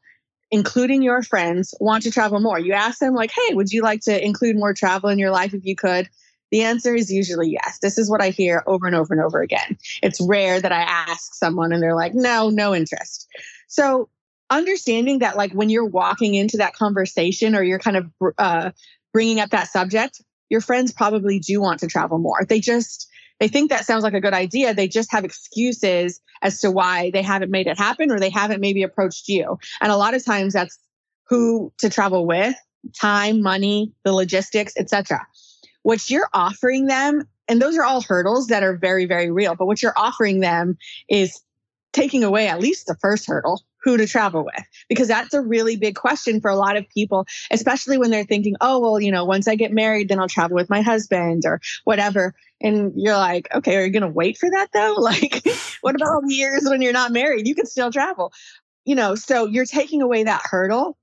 [0.52, 2.60] including your friends, want to travel more.
[2.60, 5.54] You ask them, like, hey, would you like to include more travel in your life
[5.54, 6.10] if you could?
[6.52, 7.80] The answer is usually yes.
[7.82, 9.78] This is what I hear over and over and over again.
[10.04, 13.28] It's rare that I ask someone and they're like, no, no interest.
[13.67, 14.10] So,
[14.52, 18.69] understanding that, like, when you're walking into that conversation or you're kind of uh,
[19.12, 22.45] bringing up that subject, your friends probably do want to travel more.
[22.47, 23.10] They just,
[23.43, 24.73] they think that sounds like a good idea.
[24.73, 28.62] They just have excuses as to why they haven't made it happen or they haven't
[28.62, 29.60] maybe approached you.
[29.82, 30.79] And a lot of times that's
[31.27, 32.56] who to travel with,
[32.97, 35.27] time, money, the logistics, etc.
[35.82, 39.65] What you're offering them, and those are all hurdles that are very, very real, but
[39.65, 40.77] what you're offering them
[41.10, 41.41] is
[41.91, 44.65] taking away at least the first hurdle who to travel with?
[44.89, 48.56] Because that's a really big question for a lot of people especially when they're thinking
[48.62, 51.60] oh well you know once i get married then i'll travel with my husband or
[51.84, 52.34] whatever.
[52.62, 54.96] And you're like okay are you going to wait for that though?
[55.04, 55.46] Like
[55.82, 57.48] what about years when you're not married?
[57.48, 58.32] You can still travel.
[58.86, 60.98] You know so you're taking away that hurdle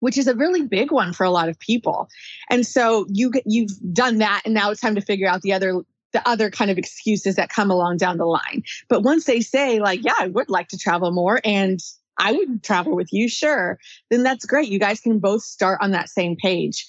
[0.00, 2.08] which is a really big one for a lot of people.
[2.50, 5.82] And so you you've done that and now it's time to figure out the other
[6.12, 8.62] the other kind of excuses that come along down the line.
[8.88, 11.80] But once they say, like, yeah, I would like to travel more and
[12.18, 13.78] I would travel with you, sure.
[14.10, 14.68] Then that's great.
[14.68, 16.86] You guys can both start on that same page.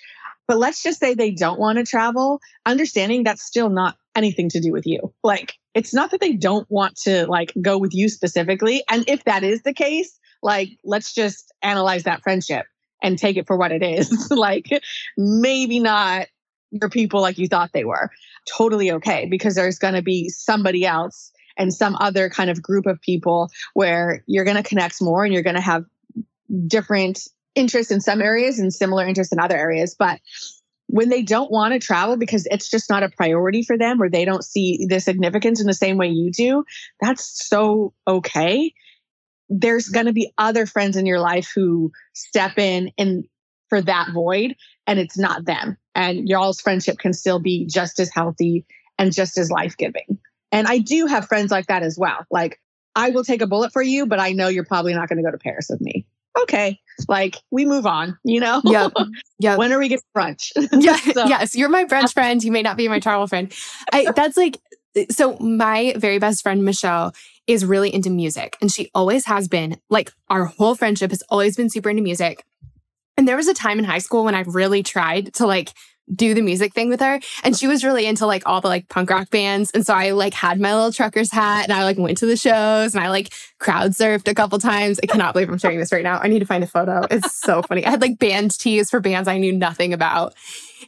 [0.48, 4.60] But let's just say they don't want to travel, understanding that's still not anything to
[4.60, 5.14] do with you.
[5.24, 8.84] Like, it's not that they don't want to like go with you specifically.
[8.90, 12.66] And if that is the case, like, let's just analyze that friendship
[13.04, 14.32] and take it for what it is.
[14.32, 14.66] like,
[15.18, 16.28] maybe not
[16.72, 18.10] your people like you thought they were.
[18.48, 22.88] Totally okay, because there's going to be somebody else and some other kind of group
[22.88, 25.86] of people where you're going to connect more and you're going to have
[26.66, 29.96] different interests in some areas and similar interests in other areas.
[30.00, 30.20] But
[30.88, 34.10] when they don't want to travel because it's just not a priority for them or
[34.10, 36.64] they don't see the significance in the same way you do,
[37.00, 38.74] that's so okay.
[39.50, 43.26] There's going to be other friends in your life who step in and
[43.68, 44.56] for that void
[44.88, 45.78] and it's not them.
[45.94, 48.66] And y'all's friendship can still be just as healthy
[48.98, 50.20] and just as life giving.
[50.52, 52.26] And I do have friends like that as well.
[52.32, 52.60] Like,
[52.96, 55.24] I will take a bullet for you, but I know you're probably not going to
[55.24, 56.06] go to Paris with me.
[56.42, 56.80] Okay.
[57.08, 58.62] Like, we move on, you know?
[58.64, 58.90] Yeah.
[59.42, 59.56] Yeah.
[59.56, 60.52] when are we getting brunch?
[60.84, 60.96] yeah.
[61.14, 61.26] so.
[61.26, 61.56] Yes.
[61.56, 62.44] You're my brunch friend.
[62.44, 63.54] You may not be my travel friend.
[63.94, 64.60] I, that's like,
[65.10, 67.14] so my very best friend, Michelle,
[67.48, 69.80] is really into music and she always has been.
[69.90, 72.44] Like, our whole friendship has always been super into music.
[73.16, 75.74] And there was a time in high school when I really tried to like
[76.14, 77.20] do the music thing with her.
[77.44, 79.72] And she was really into like all the like punk rock bands.
[79.72, 82.38] And so I like had my little trucker's hat and I like went to the
[82.38, 85.00] shows and I like crowd surfed a couple times.
[85.04, 86.20] I cannot believe I'm sharing this right now.
[86.20, 87.06] I need to find a photo.
[87.10, 87.86] It's so funny.
[87.86, 90.34] I had like band tees for bands I knew nothing about.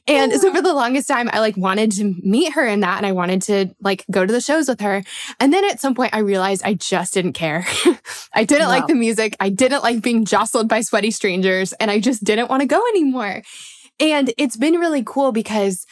[0.07, 3.05] And so for the longest time, I like wanted to meet her in that and
[3.05, 5.03] I wanted to like go to the shows with her.
[5.39, 7.65] And then at some point I realized I just didn't care.
[8.33, 8.73] I didn't wow.
[8.73, 9.35] like the music.
[9.39, 12.81] I didn't like being jostled by sweaty strangers and I just didn't want to go
[12.89, 13.43] anymore.
[14.01, 15.85] And it's been really cool because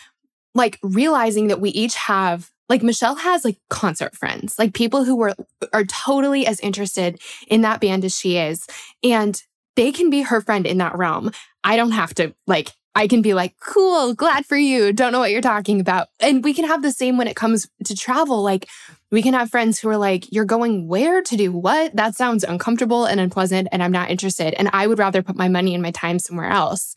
[0.56, 5.16] like realizing that we each have like Michelle has like concert friends, like people who
[5.16, 5.34] were
[5.74, 8.66] are totally as interested in that band as she is.
[9.04, 9.42] And
[9.76, 11.32] they can be her friend in that realm.
[11.64, 14.92] I don't have to like I can be like, cool, glad for you.
[14.92, 16.08] Don't know what you're talking about.
[16.20, 18.42] And we can have the same when it comes to travel.
[18.42, 18.68] Like,
[19.12, 21.96] we can have friends who are like, you're going where to do what?
[21.96, 24.54] That sounds uncomfortable and unpleasant, and I'm not interested.
[24.56, 26.96] And I would rather put my money and my time somewhere else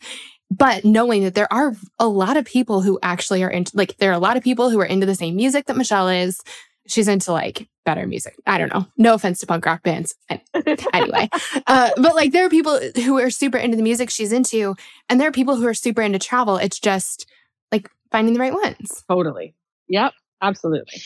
[0.57, 4.11] but knowing that there are a lot of people who actually are into like there
[4.11, 6.41] are a lot of people who are into the same music that Michelle is.
[6.85, 8.35] She's into like better music.
[8.45, 8.85] I don't know.
[8.97, 10.15] No offense to punk rock bands.
[10.93, 11.29] anyway,
[11.65, 14.75] uh, but like there are people who are super into the music she's into,
[15.09, 16.57] and there are people who are super into travel.
[16.57, 17.25] It's just
[17.71, 19.03] like finding the right ones.
[19.09, 19.55] Totally.
[19.87, 20.13] Yep.
[20.41, 21.01] Absolutely.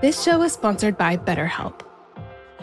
[0.00, 1.87] This show is sponsored by BetterHelp.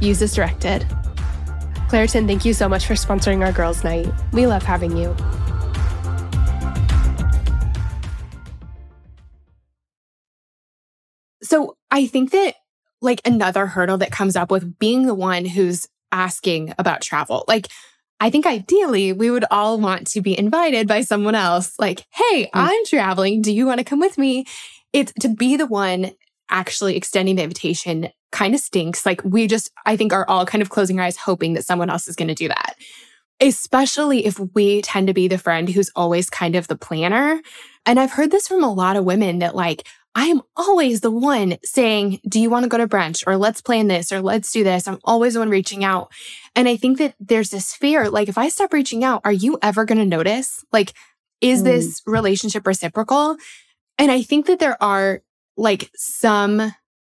[0.00, 0.86] Use as directed.
[1.88, 4.12] Claritin, thank you so much for sponsoring our girls' night.
[4.32, 5.14] We love having you.
[11.42, 12.54] So I think that
[13.00, 17.68] like another hurdle that comes up with being the one who's asking about travel, like
[18.18, 21.78] I think ideally we would all want to be invited by someone else.
[21.78, 22.50] Like, hey, mm.
[22.54, 23.42] I'm traveling.
[23.42, 24.46] Do you want to come with me?
[24.92, 26.12] It's to be the one
[26.50, 29.06] actually extending the invitation kind of stinks.
[29.06, 31.90] Like, we just, I think, are all kind of closing our eyes, hoping that someone
[31.90, 32.76] else is going to do that.
[33.40, 37.40] Especially if we tend to be the friend who's always kind of the planner.
[37.84, 41.10] And I've heard this from a lot of women that, like, I am always the
[41.10, 43.22] one saying, Do you want to go to brunch?
[43.26, 44.88] Or let's plan this, or let's do this.
[44.88, 46.10] I'm always the one reaching out.
[46.54, 49.58] And I think that there's this fear like, if I stop reaching out, are you
[49.60, 50.64] ever going to notice?
[50.72, 50.94] Like,
[51.42, 51.64] is mm.
[51.64, 53.36] this relationship reciprocal?
[53.98, 55.22] And I think that there are
[55.56, 56.60] like some,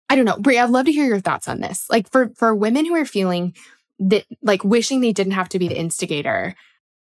[0.09, 1.87] I don't know, Brie, I'd love to hear your thoughts on this.
[1.91, 3.55] Like, for, for women who are feeling
[3.99, 6.55] that, like, wishing they didn't have to be the instigator.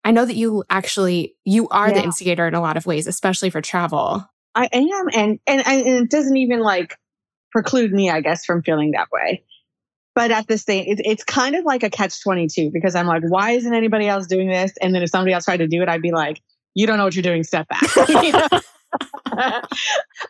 [0.05, 1.95] I know that you actually, you are yeah.
[1.95, 4.27] the instigator in a lot of ways, especially for travel.
[4.55, 6.95] I am, and, and and it doesn't even like
[7.51, 9.43] preclude me, I guess, from feeling that way.
[10.15, 13.07] But at the same, it, it's kind of like a catch twenty two because I'm
[13.07, 14.73] like, why isn't anybody else doing this?
[14.81, 16.41] And then if somebody else tried to do it, I'd be like,
[16.75, 17.43] you don't know what you're doing.
[17.43, 17.81] Step back.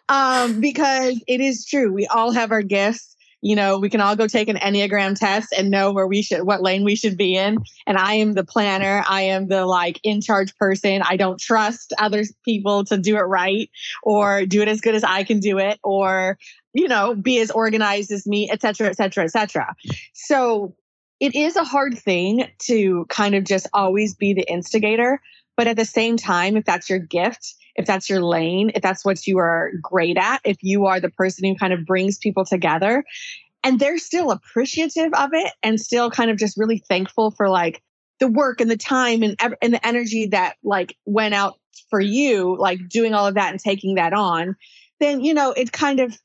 [0.09, 1.91] um, because it is true.
[1.91, 5.53] We all have our gifts you know, we can all go take an Enneagram test
[5.55, 7.57] and know where we should, what lane we should be in.
[7.86, 9.03] And I am the planner.
[9.05, 11.01] I am the like in charge person.
[11.01, 13.70] I don't trust other people to do it right
[14.01, 16.38] or do it as good as I can do it or,
[16.74, 19.76] you know, be as organized as me, et cetera, et cetera, et cetera.
[20.14, 20.78] So
[21.20, 25.22] it is a hard thing to kind of just always be the instigator.
[25.57, 29.04] But at the same time, if that's your gift, if that's your lane, if that's
[29.04, 32.46] what you are great at, if you are the person who kind of brings people
[32.46, 33.04] together
[33.64, 37.82] and they're still appreciative of it and still kind of just really thankful for like
[38.20, 41.60] the work and the time and, and the energy that like went out
[41.90, 44.56] for you, like doing all of that and taking that on,
[45.00, 46.18] then, you know, it kind of,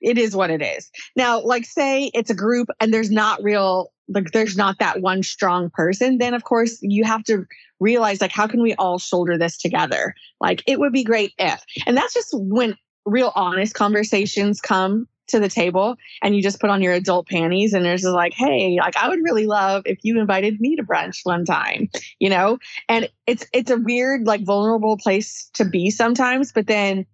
[0.00, 0.90] it, is what it is.
[1.16, 5.22] Now, like say it's a group and there's not real like there's not that one
[5.22, 7.46] strong person, then of course you have to
[7.78, 10.14] realize like how can we all shoulder this together?
[10.40, 11.62] Like it would be great if.
[11.86, 12.76] And that's just when
[13.06, 17.72] real honest conversations come to the table and you just put on your adult panties
[17.72, 20.82] and there's just like hey like i would really love if you invited me to
[20.82, 21.88] brunch one time
[22.18, 27.06] you know and it's it's a weird like vulnerable place to be sometimes but then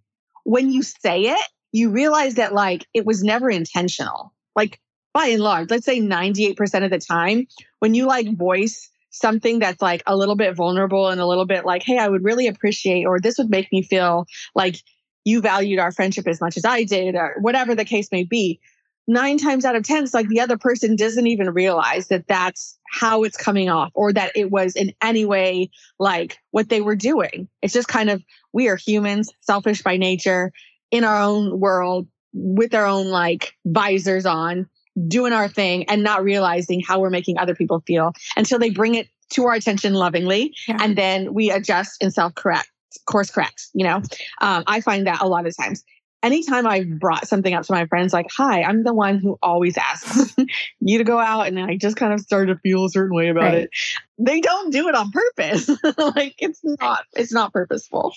[0.45, 4.81] when you say it you realize that like it was never intentional like
[5.17, 7.47] by and large, let's say 98% of the time,
[7.79, 11.65] when you like voice something that's like a little bit vulnerable and a little bit
[11.65, 14.77] like, hey, I would really appreciate, or this would make me feel like
[15.25, 18.61] you valued our friendship as much as I did, or whatever the case may be.
[19.09, 22.77] Nine times out of 10, it's like the other person doesn't even realize that that's
[22.91, 26.97] how it's coming off or that it was in any way like what they were
[26.97, 27.49] doing.
[27.63, 30.53] It's just kind of, we are humans, selfish by nature,
[30.91, 34.69] in our own world, with our own like visors on
[35.09, 38.95] doing our thing and not realizing how we're making other people feel until they bring
[38.95, 40.79] it to our attention lovingly yeah.
[40.81, 42.71] and then we adjust and self correct
[43.05, 43.97] course correct you know?
[44.41, 45.85] Um, i find that a lot of times.
[46.23, 49.77] Anytime i've brought something up to my friends like hi i'm the one who always
[49.77, 50.35] asks
[50.81, 53.29] you to go out and i just kind of start to feel a certain way
[53.29, 53.55] about right.
[53.55, 53.71] it
[54.19, 55.71] they don't do it on purpose.
[55.99, 58.15] Like it's not it's not purposeful.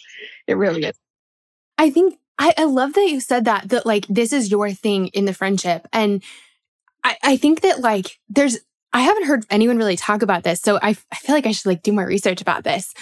[0.47, 0.97] It really is.
[1.77, 5.07] I think I, I love that you said that that like this is your thing
[5.07, 6.23] in the friendship and
[7.03, 8.57] I, I think that like there's
[8.91, 10.61] I haven't heard anyone really talk about this.
[10.61, 12.93] So I, I feel like I should like do more research about this.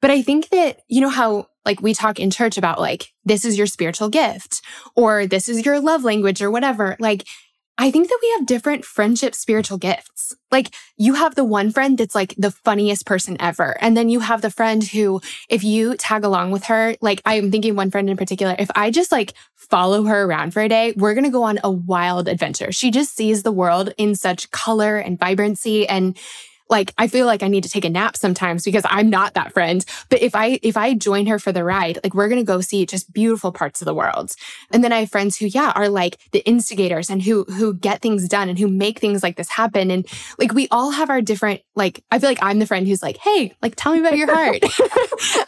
[0.00, 3.44] But I think that, you know, how like we talk in church about like, this
[3.44, 4.62] is your spiritual gift
[4.96, 6.96] or this is your love language or whatever.
[6.98, 7.26] Like
[7.76, 10.34] I think that we have different friendship spiritual gifts.
[10.52, 13.76] Like you have the one friend that's like the funniest person ever.
[13.80, 17.50] And then you have the friend who, if you tag along with her, like I'm
[17.50, 20.94] thinking one friend in particular, if I just like follow her around for a day,
[20.96, 22.70] we're going to go on a wild adventure.
[22.70, 26.16] She just sees the world in such color and vibrancy and
[26.74, 29.52] like I feel like I need to take a nap sometimes because I'm not that
[29.52, 29.84] friend.
[30.08, 32.84] But if I if I join her for the ride, like we're gonna go see
[32.84, 34.34] just beautiful parts of the world.
[34.72, 38.02] And then I have friends who, yeah, are like the instigators and who who get
[38.02, 39.92] things done and who make things like this happen.
[39.92, 40.04] And
[40.36, 43.18] like we all have our different like I feel like I'm the friend who's like,
[43.18, 44.64] hey, like tell me about your heart.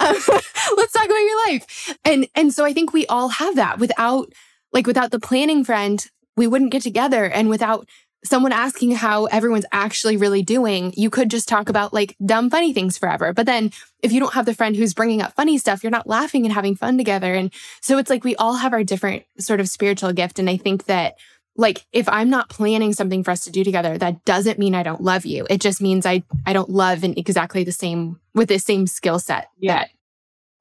[0.00, 0.16] um,
[0.76, 1.98] let's talk about your life.
[2.04, 4.32] And and so I think we all have that without
[4.72, 6.06] like without the planning friend,
[6.36, 7.24] we wouldn't get together.
[7.24, 7.88] And without
[8.26, 12.72] someone asking how everyone's actually really doing, you could just talk about like dumb, funny
[12.72, 13.32] things forever.
[13.32, 13.72] But then
[14.02, 16.52] if you don't have the friend who's bringing up funny stuff, you're not laughing and
[16.52, 17.34] having fun together.
[17.34, 20.38] And so it's like we all have our different sort of spiritual gift.
[20.38, 21.16] And I think that
[21.56, 24.82] like if I'm not planning something for us to do together, that doesn't mean I
[24.82, 25.46] don't love you.
[25.48, 29.18] It just means I I don't love in exactly the same with the same skill
[29.18, 29.78] set yeah.
[29.80, 29.90] that,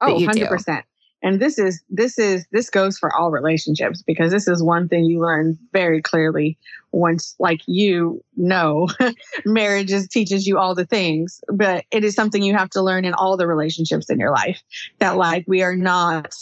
[0.01, 0.66] oh, that oh, 100%.
[0.66, 0.84] Do
[1.22, 5.05] and this is this is this goes for all relationships because this is one thing
[5.05, 6.57] you learn very clearly
[6.91, 8.88] once like you know
[9.45, 13.05] marriage is, teaches you all the things but it is something you have to learn
[13.05, 14.61] in all the relationships in your life
[14.99, 16.34] that like we are not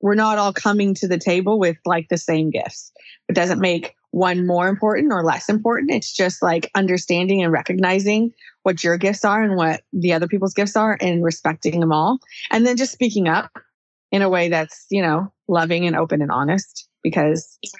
[0.00, 2.92] we're not all coming to the table with like the same gifts.
[3.28, 5.92] It doesn't make one more important or less important.
[5.92, 10.54] It's just like understanding and recognizing what your gifts are and what the other people's
[10.54, 12.18] gifts are and respecting them all.
[12.50, 13.50] And then just speaking up
[14.12, 17.70] in a way that's, you know, loving and open and honest because yeah,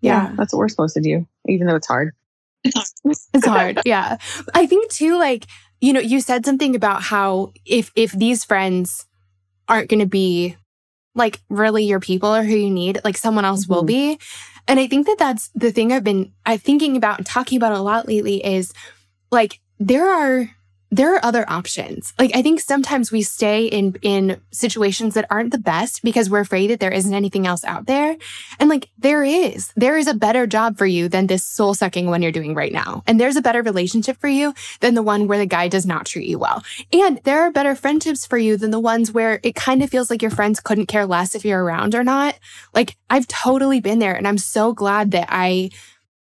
[0.00, 2.12] yeah that's what we're supposed to do, even though it's hard.
[2.64, 3.80] it's hard.
[3.86, 4.18] Yeah.
[4.54, 5.46] I think too, like,
[5.80, 9.06] you know, you said something about how if if these friends
[9.68, 10.56] aren't gonna be
[11.14, 13.74] like really your people or who you need, like someone else mm-hmm.
[13.74, 14.18] will be.
[14.68, 17.72] And I think that that's the thing I've been I thinking about and talking about
[17.72, 18.72] a lot lately is
[19.30, 20.50] like there are
[20.90, 22.14] there are other options.
[22.18, 26.40] Like I think sometimes we stay in in situations that aren't the best because we're
[26.40, 28.16] afraid that there isn't anything else out there.
[28.60, 29.72] And like there is.
[29.76, 32.72] There is a better job for you than this soul sucking one you're doing right
[32.72, 33.02] now.
[33.06, 36.06] And there's a better relationship for you than the one where the guy does not
[36.06, 36.62] treat you well.
[36.92, 40.08] And there are better friendships for you than the ones where it kind of feels
[40.08, 42.38] like your friends couldn't care less if you're around or not.
[42.74, 45.70] Like I've totally been there and I'm so glad that I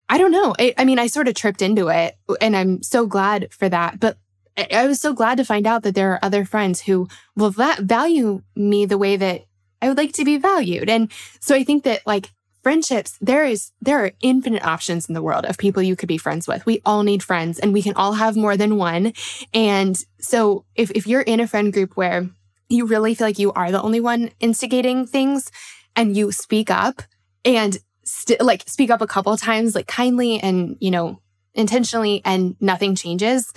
[0.07, 0.53] I don't know.
[0.59, 3.97] I, I mean, I sort of tripped into it and I'm so glad for that.
[3.97, 4.17] But
[4.57, 7.77] I was so glad to find out that there are other friends who will va-
[7.79, 9.45] value me the way that
[9.81, 10.89] I would like to be valued.
[10.89, 12.31] And so I think that like
[12.61, 16.17] friendships, there is, there are infinite options in the world of people you could be
[16.17, 16.65] friends with.
[16.65, 19.13] We all need friends and we can all have more than one.
[19.53, 22.29] And so if, if you're in a friend group where
[22.69, 25.51] you really feel like you are the only one instigating things
[25.95, 27.01] and you speak up
[27.43, 31.19] and st- like speak up a couple times, like kindly and, you know,
[31.53, 33.51] intentionally and nothing changes,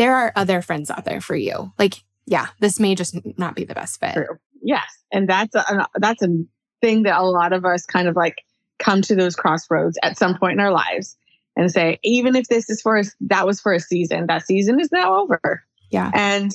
[0.00, 1.72] there are other friends out there for you.
[1.78, 4.14] Like, yeah, this may just not be the best fit.
[4.14, 4.38] True.
[4.62, 4.86] Yes.
[5.12, 6.28] And that's a, that's a
[6.80, 8.36] thing that a lot of us kind of like
[8.78, 11.18] come to those crossroads at some point in our lives
[11.54, 14.80] and say, even if this is for us, that was for a season, that season
[14.80, 15.62] is now over.
[15.90, 16.10] Yeah.
[16.14, 16.50] And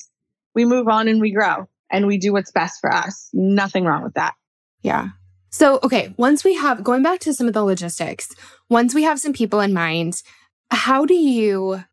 [0.55, 3.29] we move on and we grow and we do what's best for us.
[3.31, 4.33] Nothing wrong with that.
[4.81, 5.09] Yeah.
[5.51, 8.33] So, okay, once we have going back to some of the logistics,
[8.69, 10.23] once we have some people in mind,
[10.71, 11.83] how do you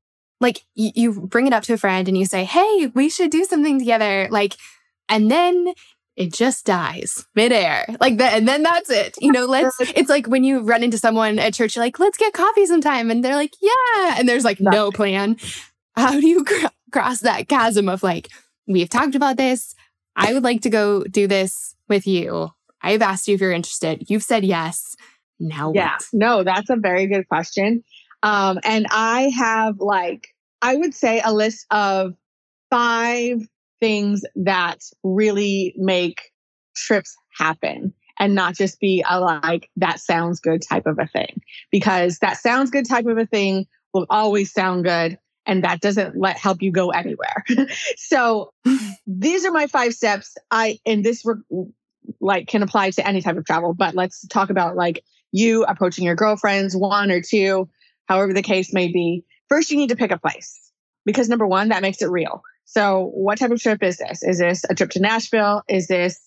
[0.43, 3.31] like you, you bring it up to a friend and you say, Hey, we should
[3.31, 4.29] do something together.
[4.31, 4.57] Like,
[5.09, 5.73] and then
[6.17, 7.87] it just dies midair.
[8.01, 9.17] Like that, and then that's it.
[9.21, 12.19] You know, let's, it's like when you run into someone at church, you're like, let's
[12.19, 13.11] get coffee sometime.
[13.11, 14.17] And they're like, yeah.
[14.19, 15.37] And there's like no plan.
[15.97, 18.29] How do you cr- cross that chasm of like,
[18.67, 19.75] we've talked about this.
[20.15, 22.51] I would like to go do this with you.
[22.83, 24.11] I've asked you if you're interested.
[24.11, 24.97] You've said yes.
[25.41, 26.05] Now yeah, what?
[26.13, 27.83] no, that's a very good question.
[28.23, 30.32] Um, and I have like,
[30.63, 32.15] I would say a list of
[32.71, 33.41] five
[33.81, 36.31] things that really make
[36.77, 41.43] trips happen and not just be a like, that sounds good type of a thing.
[41.71, 46.17] Because that sounds good type of a thing will always sound good and that doesn't
[46.17, 47.45] let help you go anywhere.
[47.97, 48.53] so
[49.07, 50.37] these are my five steps.
[50.51, 51.67] I and this re-
[52.21, 55.03] like can apply to any type of travel, but let's talk about like
[55.33, 57.69] you approaching your girlfriends, one or two,
[58.07, 59.25] however the case may be.
[59.53, 60.59] First, you need to pick a place
[61.05, 62.41] because number one, that makes it real.
[62.65, 64.23] So, what type of trip is this?
[64.23, 65.63] Is this a trip to Nashville?
[65.69, 66.19] Is this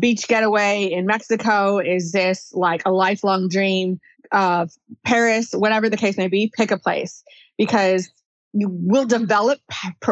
[0.00, 1.78] beach getaway in Mexico?
[1.78, 4.00] Is this like a lifelong dream
[4.32, 4.72] of
[5.06, 5.52] Paris?
[5.52, 7.22] Whatever the case may be, pick a place
[7.56, 8.10] because
[8.52, 9.60] you will develop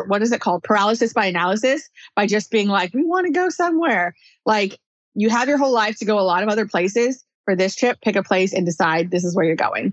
[0.06, 3.48] what is it called paralysis by analysis by just being like we want to go
[3.48, 4.14] somewhere
[4.46, 4.78] like
[5.14, 8.00] you have your whole life to go a lot of other places for this trip
[8.00, 9.92] pick a place and decide this is where you're going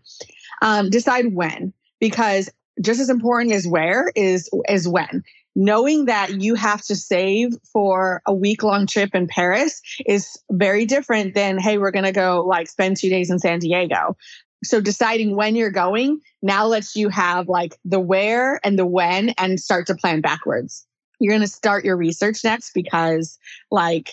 [0.62, 2.50] um, decide when, because
[2.82, 5.24] just as important as where is is when.
[5.56, 10.86] Knowing that you have to save for a week long trip in Paris is very
[10.86, 14.16] different than, hey, we're going to go like spend two days in San Diego.
[14.64, 19.30] So deciding when you're going now lets you have like the where and the when
[19.38, 20.86] and start to plan backwards.
[21.20, 23.40] You're going to start your research next because
[23.72, 24.12] like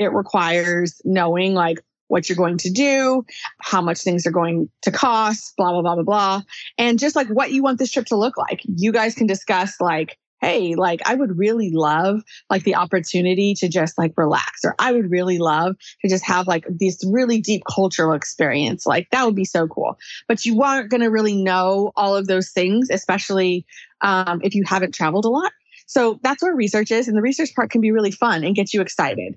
[0.00, 1.80] it requires knowing like
[2.10, 3.24] what you're going to do,
[3.60, 6.42] how much things are going to cost, blah, blah, blah, blah, blah.
[6.76, 8.60] And just like what you want this trip to look like.
[8.64, 13.68] You guys can discuss like, hey, like I would really love like the opportunity to
[13.68, 17.62] just like relax, or I would really love to just have like this really deep
[17.70, 18.86] cultural experience.
[18.86, 19.98] Like that would be so cool.
[20.26, 23.66] But you aren't going to really know all of those things, especially
[24.00, 25.52] um, if you haven't traveled a lot.
[25.86, 27.06] So that's where research is.
[27.06, 29.36] And the research part can be really fun and get you excited.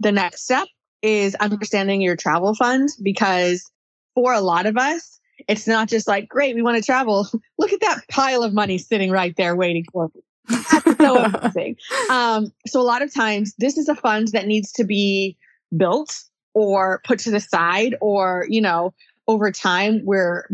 [0.00, 0.68] The next step
[1.02, 3.70] is understanding your travel fund because
[4.14, 7.28] for a lot of us, it's not just like, great, we want to travel.
[7.58, 10.22] Look at that pile of money sitting right there waiting for me.
[10.48, 11.76] That's so amazing.
[12.10, 15.36] Um, so a lot of times this is a fund that needs to be
[15.76, 16.22] built
[16.54, 18.92] or put to the side or, you know,
[19.26, 20.46] over time we're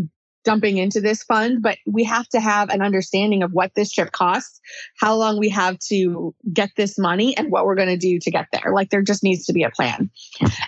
[0.48, 4.12] dumping into this fund, but we have to have an understanding of what this trip
[4.12, 4.60] costs,
[4.96, 8.30] how long we have to get this money, and what we're going to do to
[8.30, 8.72] get there.
[8.72, 10.10] Like there just needs to be a plan.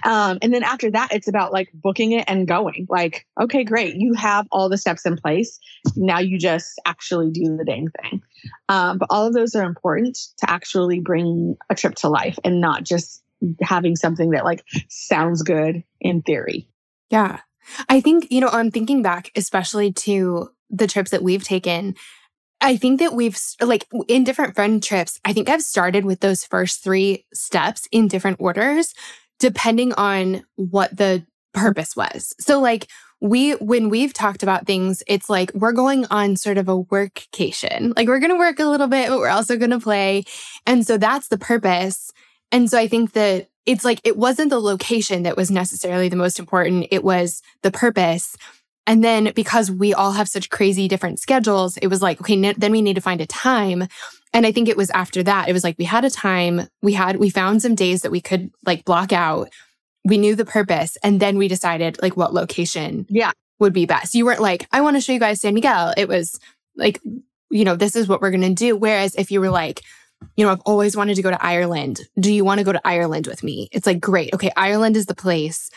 [0.05, 2.87] Um, and then after that, it's about like booking it and going.
[2.91, 5.59] Like, okay, great, you have all the steps in place.
[5.97, 8.23] Now you just actually do the dang thing.
[8.69, 12.61] Um, but all of those are important to actually bring a trip to life and
[12.61, 13.23] not just
[13.63, 16.69] having something that like sounds good in theory.
[17.11, 17.41] Yeah.
[17.89, 21.95] I think, you know, I'm thinking back, especially to the trips that we've taken.
[22.61, 26.45] I think that we've, like, in different friend trips, I think I've started with those
[26.45, 28.95] first three steps in different orders,
[29.39, 32.35] depending on what the purpose was.
[32.39, 32.89] So, like,
[33.23, 37.95] we, when we've talked about things, it's like we're going on sort of a workcation.
[37.97, 40.25] Like, we're going to work a little bit, but we're also going to play.
[40.67, 42.13] And so that's the purpose.
[42.53, 46.17] And so I think that it's like it wasn't the location that was necessarily the
[46.17, 48.37] most important, it was the purpose.
[48.87, 52.55] And then because we all have such crazy different schedules, it was like, okay, n-
[52.57, 53.87] then we need to find a time.
[54.33, 56.95] And I think it was after that, it was like we had a time, we
[56.95, 59.51] had, we found some days that we could like block out.
[60.05, 60.97] We knew the purpose.
[61.05, 63.33] And then we decided like what location yeah.
[63.59, 64.15] would be best.
[64.15, 65.93] You weren't like, I want to show you guys San Miguel.
[65.97, 66.41] It was
[66.75, 67.01] like,
[67.51, 68.77] you know, this is what we're going to do.
[68.77, 69.83] Whereas if you were like,
[70.37, 72.01] you know, I've always wanted to go to Ireland.
[72.19, 73.69] Do you want to go to Ireland with me?
[73.73, 74.33] It's like, great.
[74.35, 75.71] Okay, Ireland is the place.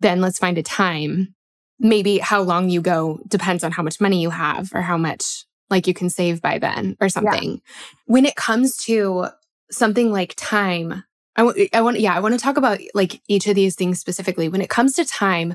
[0.00, 1.34] Then let's find a time.
[1.78, 5.44] Maybe how long you go depends on how much money you have or how much
[5.70, 7.52] like you can save by then or something.
[7.52, 7.58] Yeah.
[8.06, 9.28] When it comes to
[9.70, 13.46] something like time, I want, I want, yeah, I want to talk about like each
[13.46, 14.48] of these things specifically.
[14.48, 15.54] When it comes to time,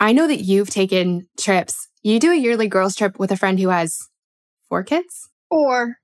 [0.00, 1.88] I know that you've taken trips.
[2.02, 4.08] You do a yearly girls trip with a friend who has
[4.68, 5.30] four kids?
[5.48, 5.98] Four.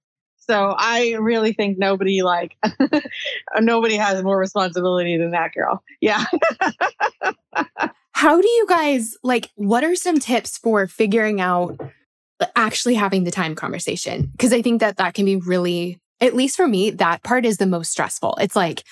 [0.48, 2.56] So I really think nobody like
[3.60, 5.84] nobody has more responsibility than that girl.
[6.00, 6.24] Yeah.
[8.12, 11.80] How do you guys like what are some tips for figuring out
[12.56, 14.30] actually having the time conversation?
[14.32, 17.58] Because I think that that can be really at least for me that part is
[17.58, 18.36] the most stressful.
[18.40, 18.82] It's like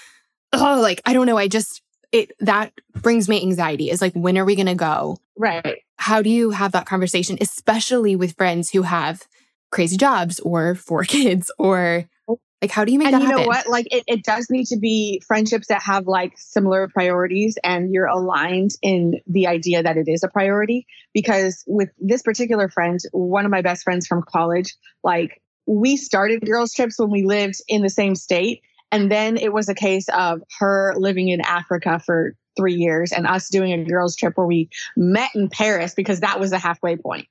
[0.53, 1.83] oh like I don't know, I just
[2.13, 3.91] it that brings me anxiety.
[3.91, 5.19] Is like when are we going to go?
[5.37, 5.79] Right.
[5.97, 9.27] How do you have that conversation especially with friends who have
[9.71, 12.39] crazy jobs or four kids or oh.
[12.63, 13.43] like how do you make and that you happen?
[13.43, 13.69] know what?
[13.69, 18.07] Like it, it does need to be friendships that have like similar priorities and you're
[18.07, 20.87] aligned in the idea that it is a priority.
[21.15, 26.45] Because with this particular friend one of my best friends from college like we started
[26.45, 28.63] girls trips when we lived in the same state.
[28.93, 33.27] And then it was a case of her living in africa for three years and
[33.27, 36.97] us doing a girls trip where we met in paris because that was a halfway
[36.97, 37.29] point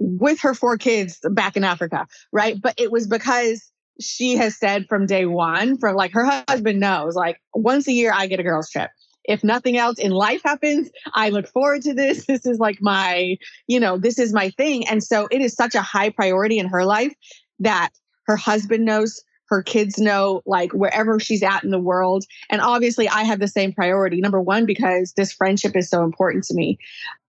[0.00, 2.60] with her four kids back in Africa, right?
[2.60, 3.70] But it was because
[4.00, 8.10] she has said from day one, from like her husband knows, like once a year
[8.12, 8.90] I get a girls' trip.
[9.24, 12.24] If nothing else in life happens, I look forward to this.
[12.26, 13.36] This is like my,
[13.66, 14.88] you know, this is my thing.
[14.88, 17.12] And so it is such a high priority in her life
[17.58, 17.90] that
[18.26, 22.24] her husband knows, her kids know, like wherever she's at in the world.
[22.48, 24.20] And obviously, I have the same priority.
[24.20, 26.78] Number one, because this friendship is so important to me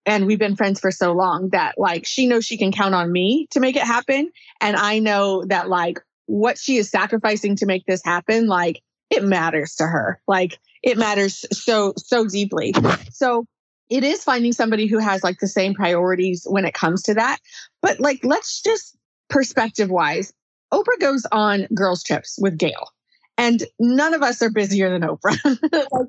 [0.06, 3.12] and we've been friends for so long that like she knows she can count on
[3.12, 4.32] me to make it happen.
[4.60, 9.24] And i know that like what she is sacrificing to make this happen like it
[9.24, 10.22] matters to her.
[10.28, 12.74] Like it matters so so deeply.
[13.12, 13.46] So
[13.90, 17.40] it is finding somebody who has like the same priorities when it comes to that.
[17.82, 18.98] But like let's just
[19.30, 20.34] perspective wise
[20.74, 22.90] oprah goes on girls trips with gayle.
[23.38, 25.38] And none of us are busier than oprah.
[25.92, 26.08] Like,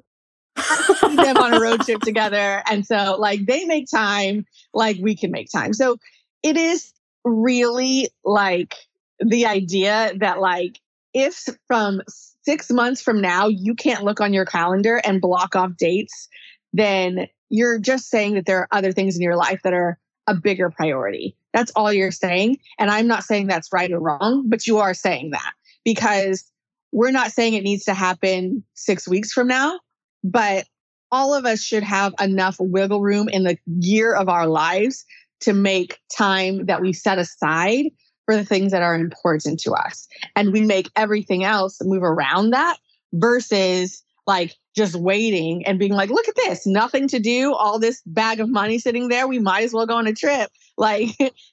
[0.57, 2.63] them on a road trip together.
[2.69, 5.73] And so like they make time, like we can make time.
[5.73, 5.97] So
[6.43, 6.93] it is
[7.25, 8.75] really like
[9.21, 10.81] the idea that like
[11.15, 12.03] if from
[12.43, 16.29] six months from now you can't look on your calendar and block off dates,
[16.73, 20.35] then you're just saying that there are other things in your life that are a
[20.35, 21.37] bigger priority.
[21.53, 22.59] That's all you're saying.
[22.79, 25.53] And I'm not saying that's right or wrong, but you are saying that
[25.85, 26.45] because
[26.93, 29.79] we're not saying it needs to happen six weeks from now
[30.23, 30.67] but
[31.11, 35.05] all of us should have enough wiggle room in the year of our lives
[35.41, 37.87] to make time that we set aside
[38.25, 40.07] for the things that are important to us.
[40.37, 42.79] And we make everything else move around that
[43.13, 48.01] versus like just waiting and being like, look at this, nothing to do, all this
[48.07, 49.27] bag of money sitting there.
[49.27, 50.51] We might as well go on a trip.
[50.79, 51.11] Like,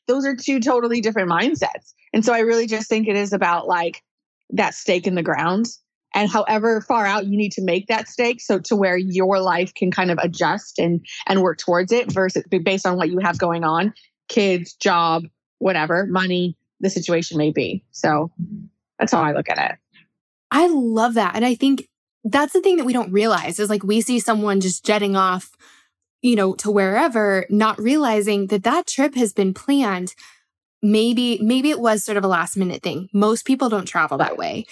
[0.07, 1.93] those are two totally different mindsets.
[2.13, 4.01] And so I really just think it is about like
[4.51, 5.67] that stake in the ground
[6.13, 9.73] and however far out you need to make that stake so to where your life
[9.73, 13.37] can kind of adjust and and work towards it versus based on what you have
[13.37, 13.93] going on
[14.27, 15.23] kids job
[15.59, 17.83] whatever money the situation may be.
[17.91, 18.31] So
[18.97, 19.77] that's how i look at it.
[20.51, 21.35] I love that.
[21.35, 21.87] And i think
[22.23, 25.51] that's the thing that we don't realize is like we see someone just jetting off
[26.21, 30.15] you know to wherever not realizing that that trip has been planned.
[30.81, 33.09] Maybe maybe it was sort of a last minute thing.
[33.13, 34.65] Most people don't travel that way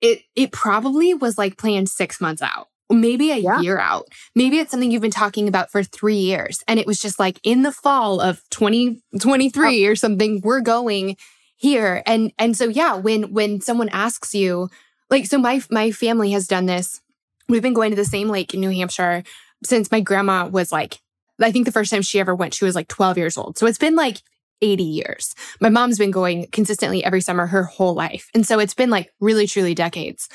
[0.00, 3.60] it it probably was like planned six months out maybe a yeah.
[3.60, 7.00] year out maybe it's something you've been talking about for three years and it was
[7.00, 9.90] just like in the fall of 2023 oh.
[9.90, 11.16] or something we're going
[11.56, 14.68] here and and so yeah when when someone asks you
[15.10, 17.00] like so my my family has done this
[17.48, 19.24] we've been going to the same lake in new hampshire
[19.64, 21.00] since my grandma was like
[21.40, 23.66] i think the first time she ever went she was like 12 years old so
[23.66, 24.22] it's been like
[24.62, 25.34] 80 years.
[25.60, 28.30] My mom's been going consistently every summer her whole life.
[28.34, 30.28] And so it's been like really, truly decades.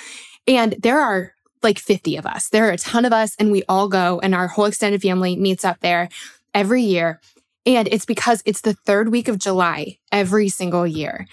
[0.47, 2.49] And there are like 50 of us.
[2.49, 5.35] There are a ton of us, and we all go, and our whole extended family
[5.35, 6.09] meets up there
[6.53, 7.19] every year.
[7.65, 11.27] And it's because it's the third week of July every single year.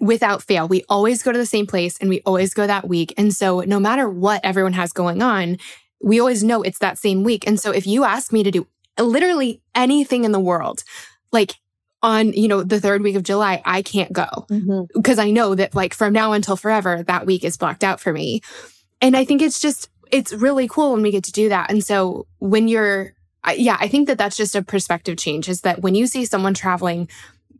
[0.00, 3.14] Without fail, we always go to the same place and we always go that week.
[3.16, 5.56] And so, no matter what everyone has going on,
[6.02, 7.46] we always know it's that same week.
[7.46, 8.66] And so, if you ask me to do
[8.98, 10.82] literally anything in the world,
[11.32, 11.54] like
[12.02, 15.20] on, you know, the third week of July, I can't go because mm-hmm.
[15.20, 18.40] I know that like from now until forever, that week is blocked out for me.
[19.02, 21.70] And I think it's just, it's really cool when we get to do that.
[21.70, 23.12] And so when you're,
[23.54, 26.54] yeah, I think that that's just a perspective change is that when you see someone
[26.54, 27.08] traveling,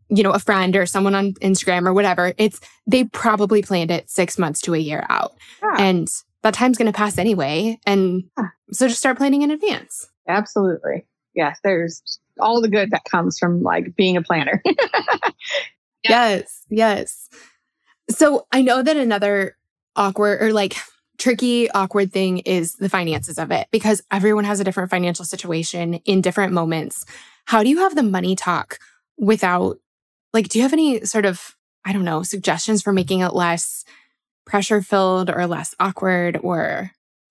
[0.08, 4.10] you know, a friend or someone on Instagram or whatever, it's, they probably planned it
[4.10, 5.34] six months to a year out.
[5.62, 5.76] Yeah.
[5.78, 6.08] And
[6.42, 7.78] that time's going to pass anyway.
[7.86, 8.48] And yeah.
[8.72, 10.08] so just start planning in advance.
[10.26, 11.06] Absolutely.
[11.34, 11.58] Yes.
[11.62, 12.02] There's
[12.38, 14.62] all the good that comes from like being a planner.
[16.08, 17.28] yes, yes.
[18.08, 19.56] So I know that another
[19.96, 20.76] awkward or like
[21.18, 25.94] tricky, awkward thing is the finances of it because everyone has a different financial situation
[26.06, 27.04] in different moments.
[27.44, 28.78] How do you have the money talk
[29.18, 29.78] without,
[30.32, 33.84] like, do you have any sort of, I don't know, suggestions for making it less
[34.46, 36.90] pressure filled or less awkward or?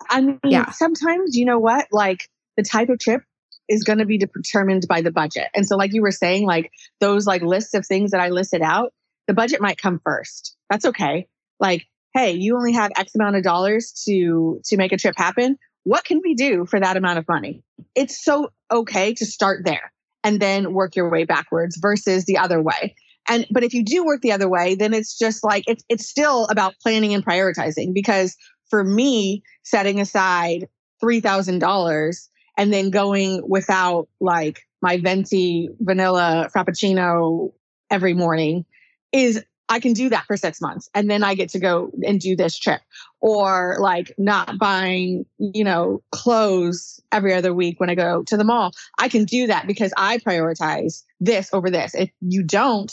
[0.10, 0.70] I mean, yeah.
[0.72, 1.88] sometimes, you know what?
[1.92, 3.24] Like, the type of trip
[3.70, 5.48] is going to be determined by the budget.
[5.56, 8.62] And so, like you were saying, like those like lists of things that I listed
[8.62, 8.92] out,
[9.28, 10.56] the budget might come first.
[10.70, 11.28] That's okay.
[11.60, 15.58] Like, hey, you only have X amount of dollars to to make a trip happen.
[15.84, 17.64] What can we do for that amount of money?
[17.96, 19.94] It's so okay to start there
[20.24, 22.96] and then work your way backwards versus the other way.
[23.28, 26.10] And but if you do work the other way, then it's just like it's it's
[26.10, 28.36] still about planning and prioritizing because
[28.70, 30.68] for me, setting aside
[31.04, 32.28] $3,000
[32.60, 37.54] and then going without like my venti vanilla frappuccino
[37.90, 38.66] every morning
[39.14, 42.20] is I can do that for six months and then I get to go and
[42.20, 42.82] do this trip
[43.22, 48.44] or like not buying, you know, clothes every other week when I go to the
[48.44, 48.72] mall.
[48.98, 51.96] I can do that because I prioritize this over this.
[51.96, 52.92] If you don't,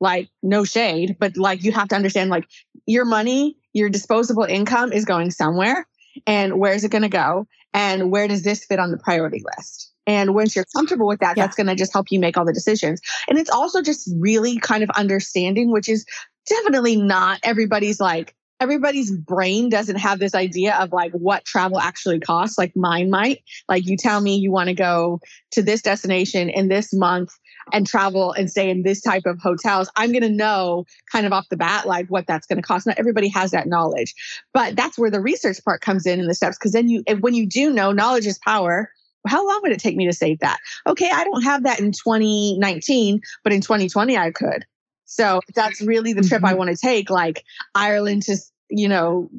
[0.00, 2.46] like no shade, but like you have to understand like
[2.86, 5.88] your money, your disposable income is going somewhere
[6.26, 7.46] and where's it going to go?
[7.74, 9.92] And where does this fit on the priority list?
[10.06, 11.44] And once you're comfortable with that yeah.
[11.44, 13.00] that's going to just help you make all the decisions.
[13.28, 16.06] And it's also just really kind of understanding which is
[16.46, 22.18] definitely not everybody's like everybody's brain doesn't have this idea of like what travel actually
[22.18, 23.42] costs like mine might.
[23.68, 25.20] Like you tell me you want to go
[25.52, 27.30] to this destination in this month
[27.72, 31.32] and travel and stay in this type of hotels, I'm going to know kind of
[31.32, 32.86] off the bat, like what that's going to cost.
[32.86, 34.14] Not everybody has that knowledge,
[34.52, 36.58] but that's where the research part comes in in the steps.
[36.58, 38.90] Cause then you, when you do know knowledge is power,
[39.26, 40.58] how long would it take me to save that?
[40.86, 44.64] Okay, I don't have that in 2019, but in 2020 I could.
[45.04, 46.50] So that's really the trip mm-hmm.
[46.50, 47.42] I want to take, like
[47.74, 48.36] Ireland to,
[48.68, 49.30] you know,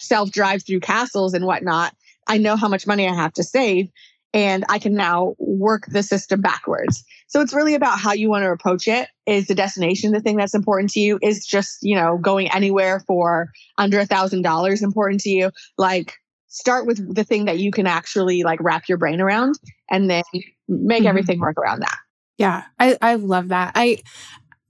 [0.00, 1.94] self drive through castles and whatnot.
[2.26, 3.88] I know how much money I have to save
[4.34, 7.04] and I can now work the system backwards.
[7.28, 9.08] So it's really about how you want to approach it.
[9.26, 11.18] Is the destination the thing that's important to you?
[11.22, 15.50] Is just, you know, going anywhere for under a thousand dollars important to you?
[15.78, 16.14] Like
[16.48, 19.58] start with the thing that you can actually like wrap your brain around
[19.90, 20.22] and then
[20.68, 21.06] make mm-hmm.
[21.06, 21.98] everything work around that.
[22.38, 22.64] Yeah.
[22.78, 23.72] I, I love that.
[23.74, 23.98] I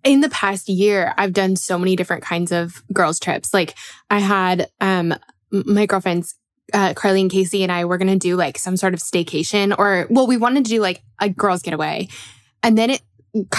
[0.05, 3.55] in the past year, I've done so many different kinds of girls trips.
[3.55, 3.77] Like
[4.11, 5.15] I had um
[5.51, 6.35] my girlfriend's
[6.73, 9.77] uh, Carly and Casey and I were going to do like some sort of staycation
[9.79, 12.09] or, well, we wanted to do like a girls' getaway.
[12.63, 13.03] And then it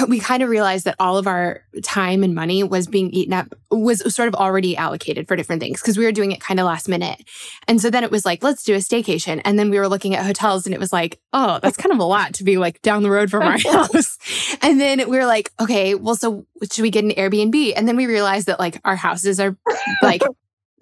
[0.07, 3.55] we kind of realized that all of our time and money was being eaten up
[3.72, 6.68] was sort of already allocated for different things because we were doing it kind of
[6.68, 7.24] last minute.
[7.68, 9.41] And so then it was like let's do a staycation.
[9.43, 11.97] And then we were looking at hotels and it was like oh that's kind of
[11.97, 14.20] a lot to be like down the road from our house.
[14.61, 17.74] And then we were like okay well so should we get an airbnb?
[17.76, 19.57] And then we realized that like our houses are
[20.03, 20.22] like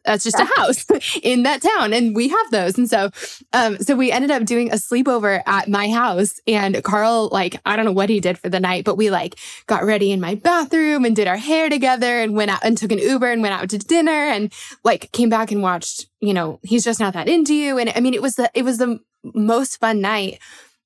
[0.06, 0.86] that's just a house
[1.24, 3.10] in that town and we have those and so
[3.54, 7.76] um so we ended up doing a sleepover at my house and carl like i
[7.76, 9.36] don't know what he did for the night but we like
[9.68, 12.92] got ready in my bathroom and did our hair together and went out and took
[12.92, 14.52] an uber and went out to dinner and
[14.84, 18.00] like came back and watched you know he's just not that into you and i
[18.00, 20.40] mean it was the it was the most fun night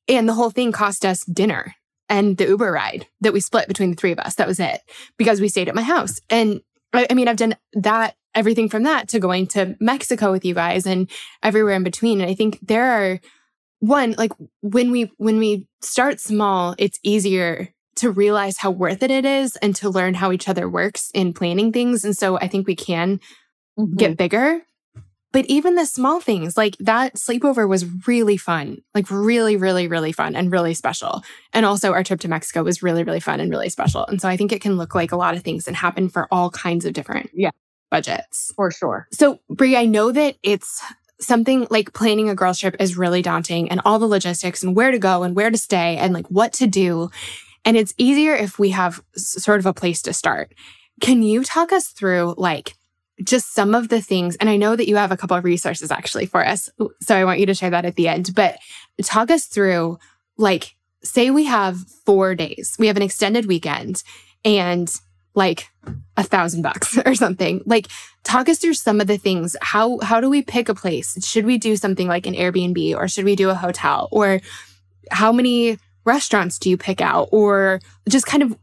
[0.07, 1.76] and the whole thing cost us dinner
[2.09, 4.36] and the uber ride that we split between the three of us.
[4.36, 4.82] That was it
[5.18, 6.61] because we stayed at my house and
[6.93, 10.53] I, I mean i've done that everything from that to going to Mexico with you
[10.53, 11.09] guys and
[11.41, 12.21] everywhere in between.
[12.21, 13.19] And I think there are
[13.79, 19.11] one, like when we, when we start small, it's easier to realize how worth it
[19.11, 22.03] it is and to learn how each other works in planning things.
[22.03, 23.19] And so I think we can
[23.79, 23.95] mm-hmm.
[23.95, 24.61] get bigger.
[25.31, 30.13] But even the small things like that sleepover was really fun, like really, really, really
[30.13, 31.23] fun and really special.
[31.51, 34.05] And also our trip to Mexico was really, really fun and really special.
[34.05, 36.29] And so I think it can look like a lot of things and happen for
[36.31, 37.51] all kinds of different yeah
[37.95, 38.51] budgets.
[38.57, 39.07] For sure.
[39.13, 40.81] So, Brie, I know that it's
[41.21, 44.91] something like planning a girls trip is really daunting and all the logistics and where
[44.91, 47.09] to go and where to stay and like what to do.
[47.63, 50.53] And it's easier if we have sort of a place to start.
[50.99, 52.73] Can you talk us through like
[53.23, 54.35] just some of the things?
[54.35, 56.69] And I know that you have a couple of resources actually for us.
[57.01, 58.57] So I want you to share that at the end, but
[59.03, 59.99] talk us through
[60.37, 64.03] like, say we have four days, we have an extended weekend
[64.43, 64.93] and
[65.36, 65.69] like
[66.17, 67.61] a thousand bucks or something.
[67.65, 67.88] Like
[68.23, 69.55] talk us through some of the things.
[69.61, 71.23] How how do we pick a place?
[71.25, 74.07] Should we do something like an Airbnb or should we do a hotel?
[74.11, 74.41] Or
[75.11, 77.29] how many restaurants do you pick out?
[77.31, 77.79] Or
[78.09, 78.57] just kind of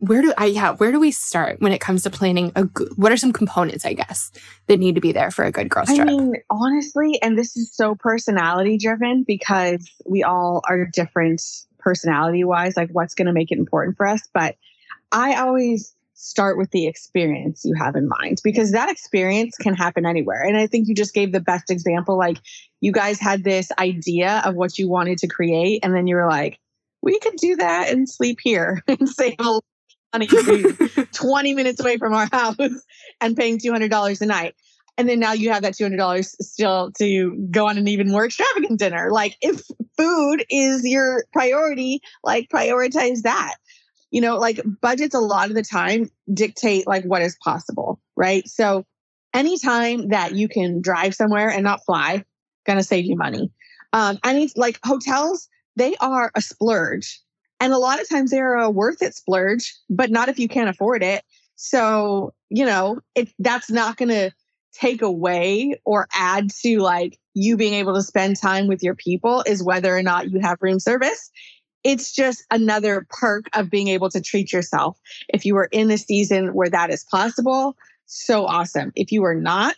[0.00, 2.88] where do I yeah, where do we start when it comes to planning a good
[2.96, 4.30] what are some components, I guess,
[4.66, 6.00] that need to be there for a good girls trip?
[6.00, 11.42] I mean, honestly, and this is so personality driven because we all are different
[11.78, 14.22] personality wise, like what's gonna make it important for us.
[14.32, 14.56] But
[15.10, 20.04] I always start with the experience you have in mind because that experience can happen
[20.04, 20.42] anywhere.
[20.42, 22.18] And I think you just gave the best example.
[22.18, 22.38] Like
[22.80, 26.28] you guys had this idea of what you wanted to create, and then you were
[26.28, 26.58] like,
[27.02, 29.64] we could do that and sleep here and save a lot
[30.12, 32.56] of money 20 minutes away from our house
[33.20, 34.56] and paying $200 a night.
[34.96, 38.80] And then now you have that $200 still to go on an even more extravagant
[38.80, 39.12] dinner.
[39.12, 39.62] Like if
[39.96, 43.54] food is your priority, like prioritize that
[44.10, 48.46] you know, like budgets a lot of the time dictate like what is possible, right?
[48.48, 48.84] So
[49.34, 52.24] anytime that you can drive somewhere and not fly,
[52.66, 53.50] gonna save you money.
[53.92, 57.20] Um, any like hotels, they are a splurge.
[57.60, 60.70] And a lot of times they're a worth it splurge, but not if you can't
[60.70, 61.24] afford it.
[61.56, 64.32] So, you know, it that's not gonna
[64.72, 69.42] take away or add to like you being able to spend time with your people
[69.46, 71.30] is whether or not you have room service
[71.84, 74.98] it's just another perk of being able to treat yourself.
[75.28, 77.76] If you are in a season where that is possible,
[78.06, 78.92] so awesome.
[78.96, 79.76] If you are not,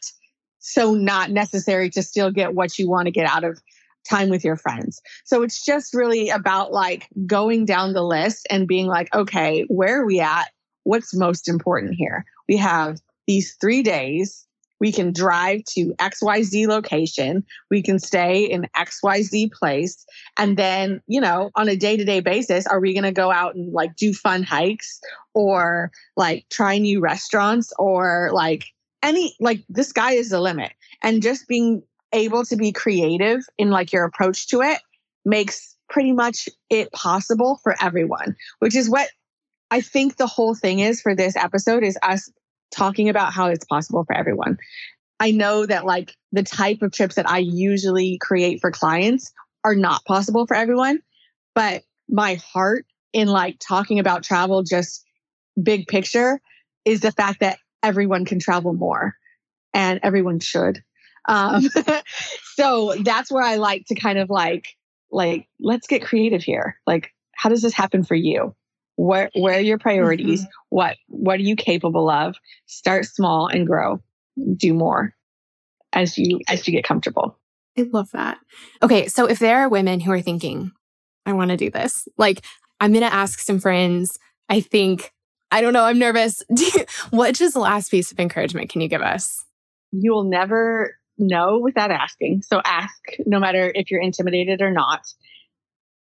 [0.58, 3.60] so not necessary to still get what you want to get out of
[4.08, 5.00] time with your friends.
[5.24, 10.00] So it's just really about like going down the list and being like, okay, where
[10.00, 10.48] are we at?
[10.84, 12.24] What's most important here?
[12.48, 14.46] We have these three days
[14.80, 17.44] we can drive to XYZ location.
[17.70, 20.04] We can stay in XYZ place.
[20.38, 23.30] And then, you know, on a day to day basis, are we going to go
[23.30, 25.00] out and like do fun hikes
[25.34, 28.64] or like try new restaurants or like
[29.02, 30.72] any, like the sky is the limit.
[31.02, 34.80] And just being able to be creative in like your approach to it
[35.24, 39.08] makes pretty much it possible for everyone, which is what
[39.70, 42.30] I think the whole thing is for this episode is us
[42.70, 44.58] talking about how it's possible for everyone.
[45.18, 49.32] I know that like the type of trips that I usually create for clients
[49.64, 51.00] are not possible for everyone,
[51.54, 55.04] but my heart in like talking about travel just
[55.62, 56.40] big picture
[56.84, 59.14] is the fact that everyone can travel more
[59.74, 60.82] and everyone should.
[61.28, 61.68] Um,
[62.54, 64.68] so that's where I like to kind of like
[65.12, 66.78] like let's get creative here.
[66.86, 68.54] Like how does this happen for you?
[69.00, 70.42] Where where are your priorities?
[70.42, 70.50] Mm-hmm.
[70.68, 72.36] what what are you capable of?
[72.66, 74.02] Start small and grow.
[74.56, 75.14] Do more
[75.92, 77.38] as you as you get comfortable.
[77.78, 78.38] I love that.
[78.82, 80.72] Okay so if there are women who are thinking
[81.24, 82.42] i want to do this like
[82.80, 85.12] i'm going to ask some friends i think
[85.50, 86.42] i don't know i'm nervous.
[87.10, 89.44] What just last piece of encouragement can you give us?
[89.92, 92.42] You will never know without asking.
[92.42, 95.02] So ask no matter if you're intimidated or not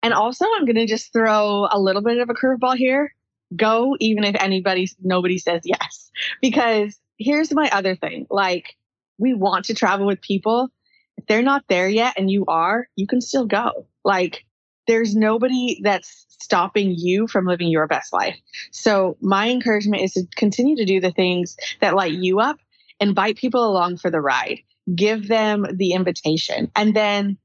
[0.05, 3.15] And also, I'm going to just throw a little bit of a curveball here.
[3.55, 6.11] Go even if anybody, nobody says yes.
[6.43, 8.75] Because here's my other thing like,
[9.17, 10.69] we want to travel with people.
[11.17, 13.87] If they're not there yet and you are, you can still go.
[14.03, 14.45] Like,
[14.85, 18.37] there's nobody that's stopping you from living your best life.
[18.69, 22.59] So, my encouragement is to continue to do the things that light you up,
[22.99, 24.59] invite people along for the ride,
[24.93, 27.39] give them the invitation, and then,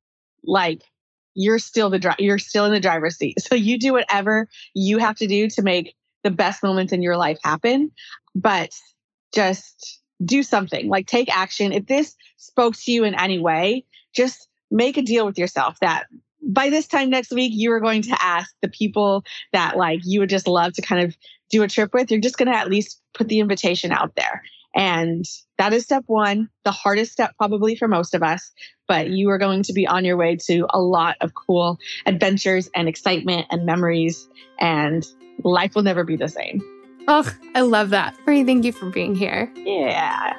[0.45, 0.83] like,
[1.35, 3.41] you're still the dri- you're still in the driver's seat.
[3.41, 7.17] So you do whatever you have to do to make the best moments in your
[7.17, 7.91] life happen,
[8.35, 8.71] but
[9.35, 10.89] just do something.
[10.89, 11.73] Like take action.
[11.73, 16.05] If this spoke to you in any way, just make a deal with yourself that
[16.43, 20.21] by this time next week you are going to ask the people that like you
[20.21, 21.17] would just love to kind of
[21.51, 22.11] do a trip with.
[22.11, 24.43] You're just going to at least put the invitation out there.
[24.75, 25.25] And
[25.59, 28.53] that is step one, the hardest step probably for most of us,
[28.87, 32.71] but you are going to be on your way to a lot of cool adventures
[32.75, 34.29] and excitement and memories,
[34.61, 35.07] and
[35.43, 36.63] life will never be the same.
[37.09, 38.17] Oh, I love that.
[38.25, 39.53] Brie, thank you for being here.
[39.57, 40.35] Yeah.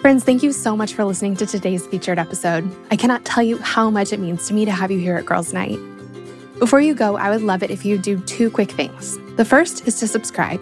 [0.00, 2.70] Friends, thank you so much for listening to today's featured episode.
[2.90, 5.24] I cannot tell you how much it means to me to have you here at
[5.24, 5.78] Girls Night.
[6.58, 9.18] Before you go, I would love it if you do two quick things.
[9.36, 10.60] The first is to subscribe.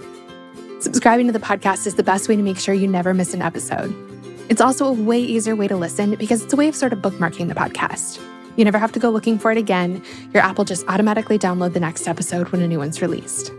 [0.82, 3.40] Subscribing to the podcast is the best way to make sure you never miss an
[3.40, 3.94] episode.
[4.48, 6.98] It's also a way easier way to listen because it's a way of sort of
[6.98, 8.20] bookmarking the podcast.
[8.56, 10.02] You never have to go looking for it again.
[10.34, 13.52] Your app will just automatically download the next episode when a new one's released.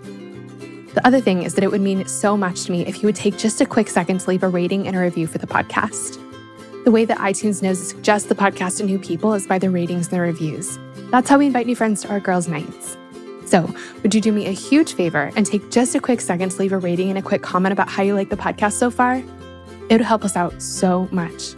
[0.96, 3.16] The other thing is that it would mean so much to me if you would
[3.16, 6.20] take just a quick second to leave a rating and a review for the podcast.
[6.84, 9.70] The way that iTunes knows to suggest the podcast to new people is by the
[9.70, 10.78] ratings and the reviews.
[11.10, 12.98] That's how we invite new friends to our girls' nights.
[13.54, 16.58] So, would you do me a huge favor and take just a quick second to
[16.58, 19.18] leave a rating and a quick comment about how you like the podcast so far?
[19.18, 21.54] It would help us out so much.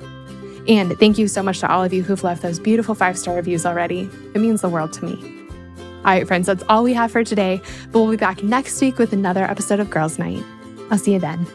[0.67, 3.33] And thank you so much to all of you who've left those beautiful five star
[3.37, 4.09] reviews already.
[4.33, 5.47] It means the world to me.
[5.79, 7.61] All right, friends, that's all we have for today,
[7.93, 10.43] but we'll be back next week with another episode of Girls Night.
[10.91, 11.47] I'll see you then.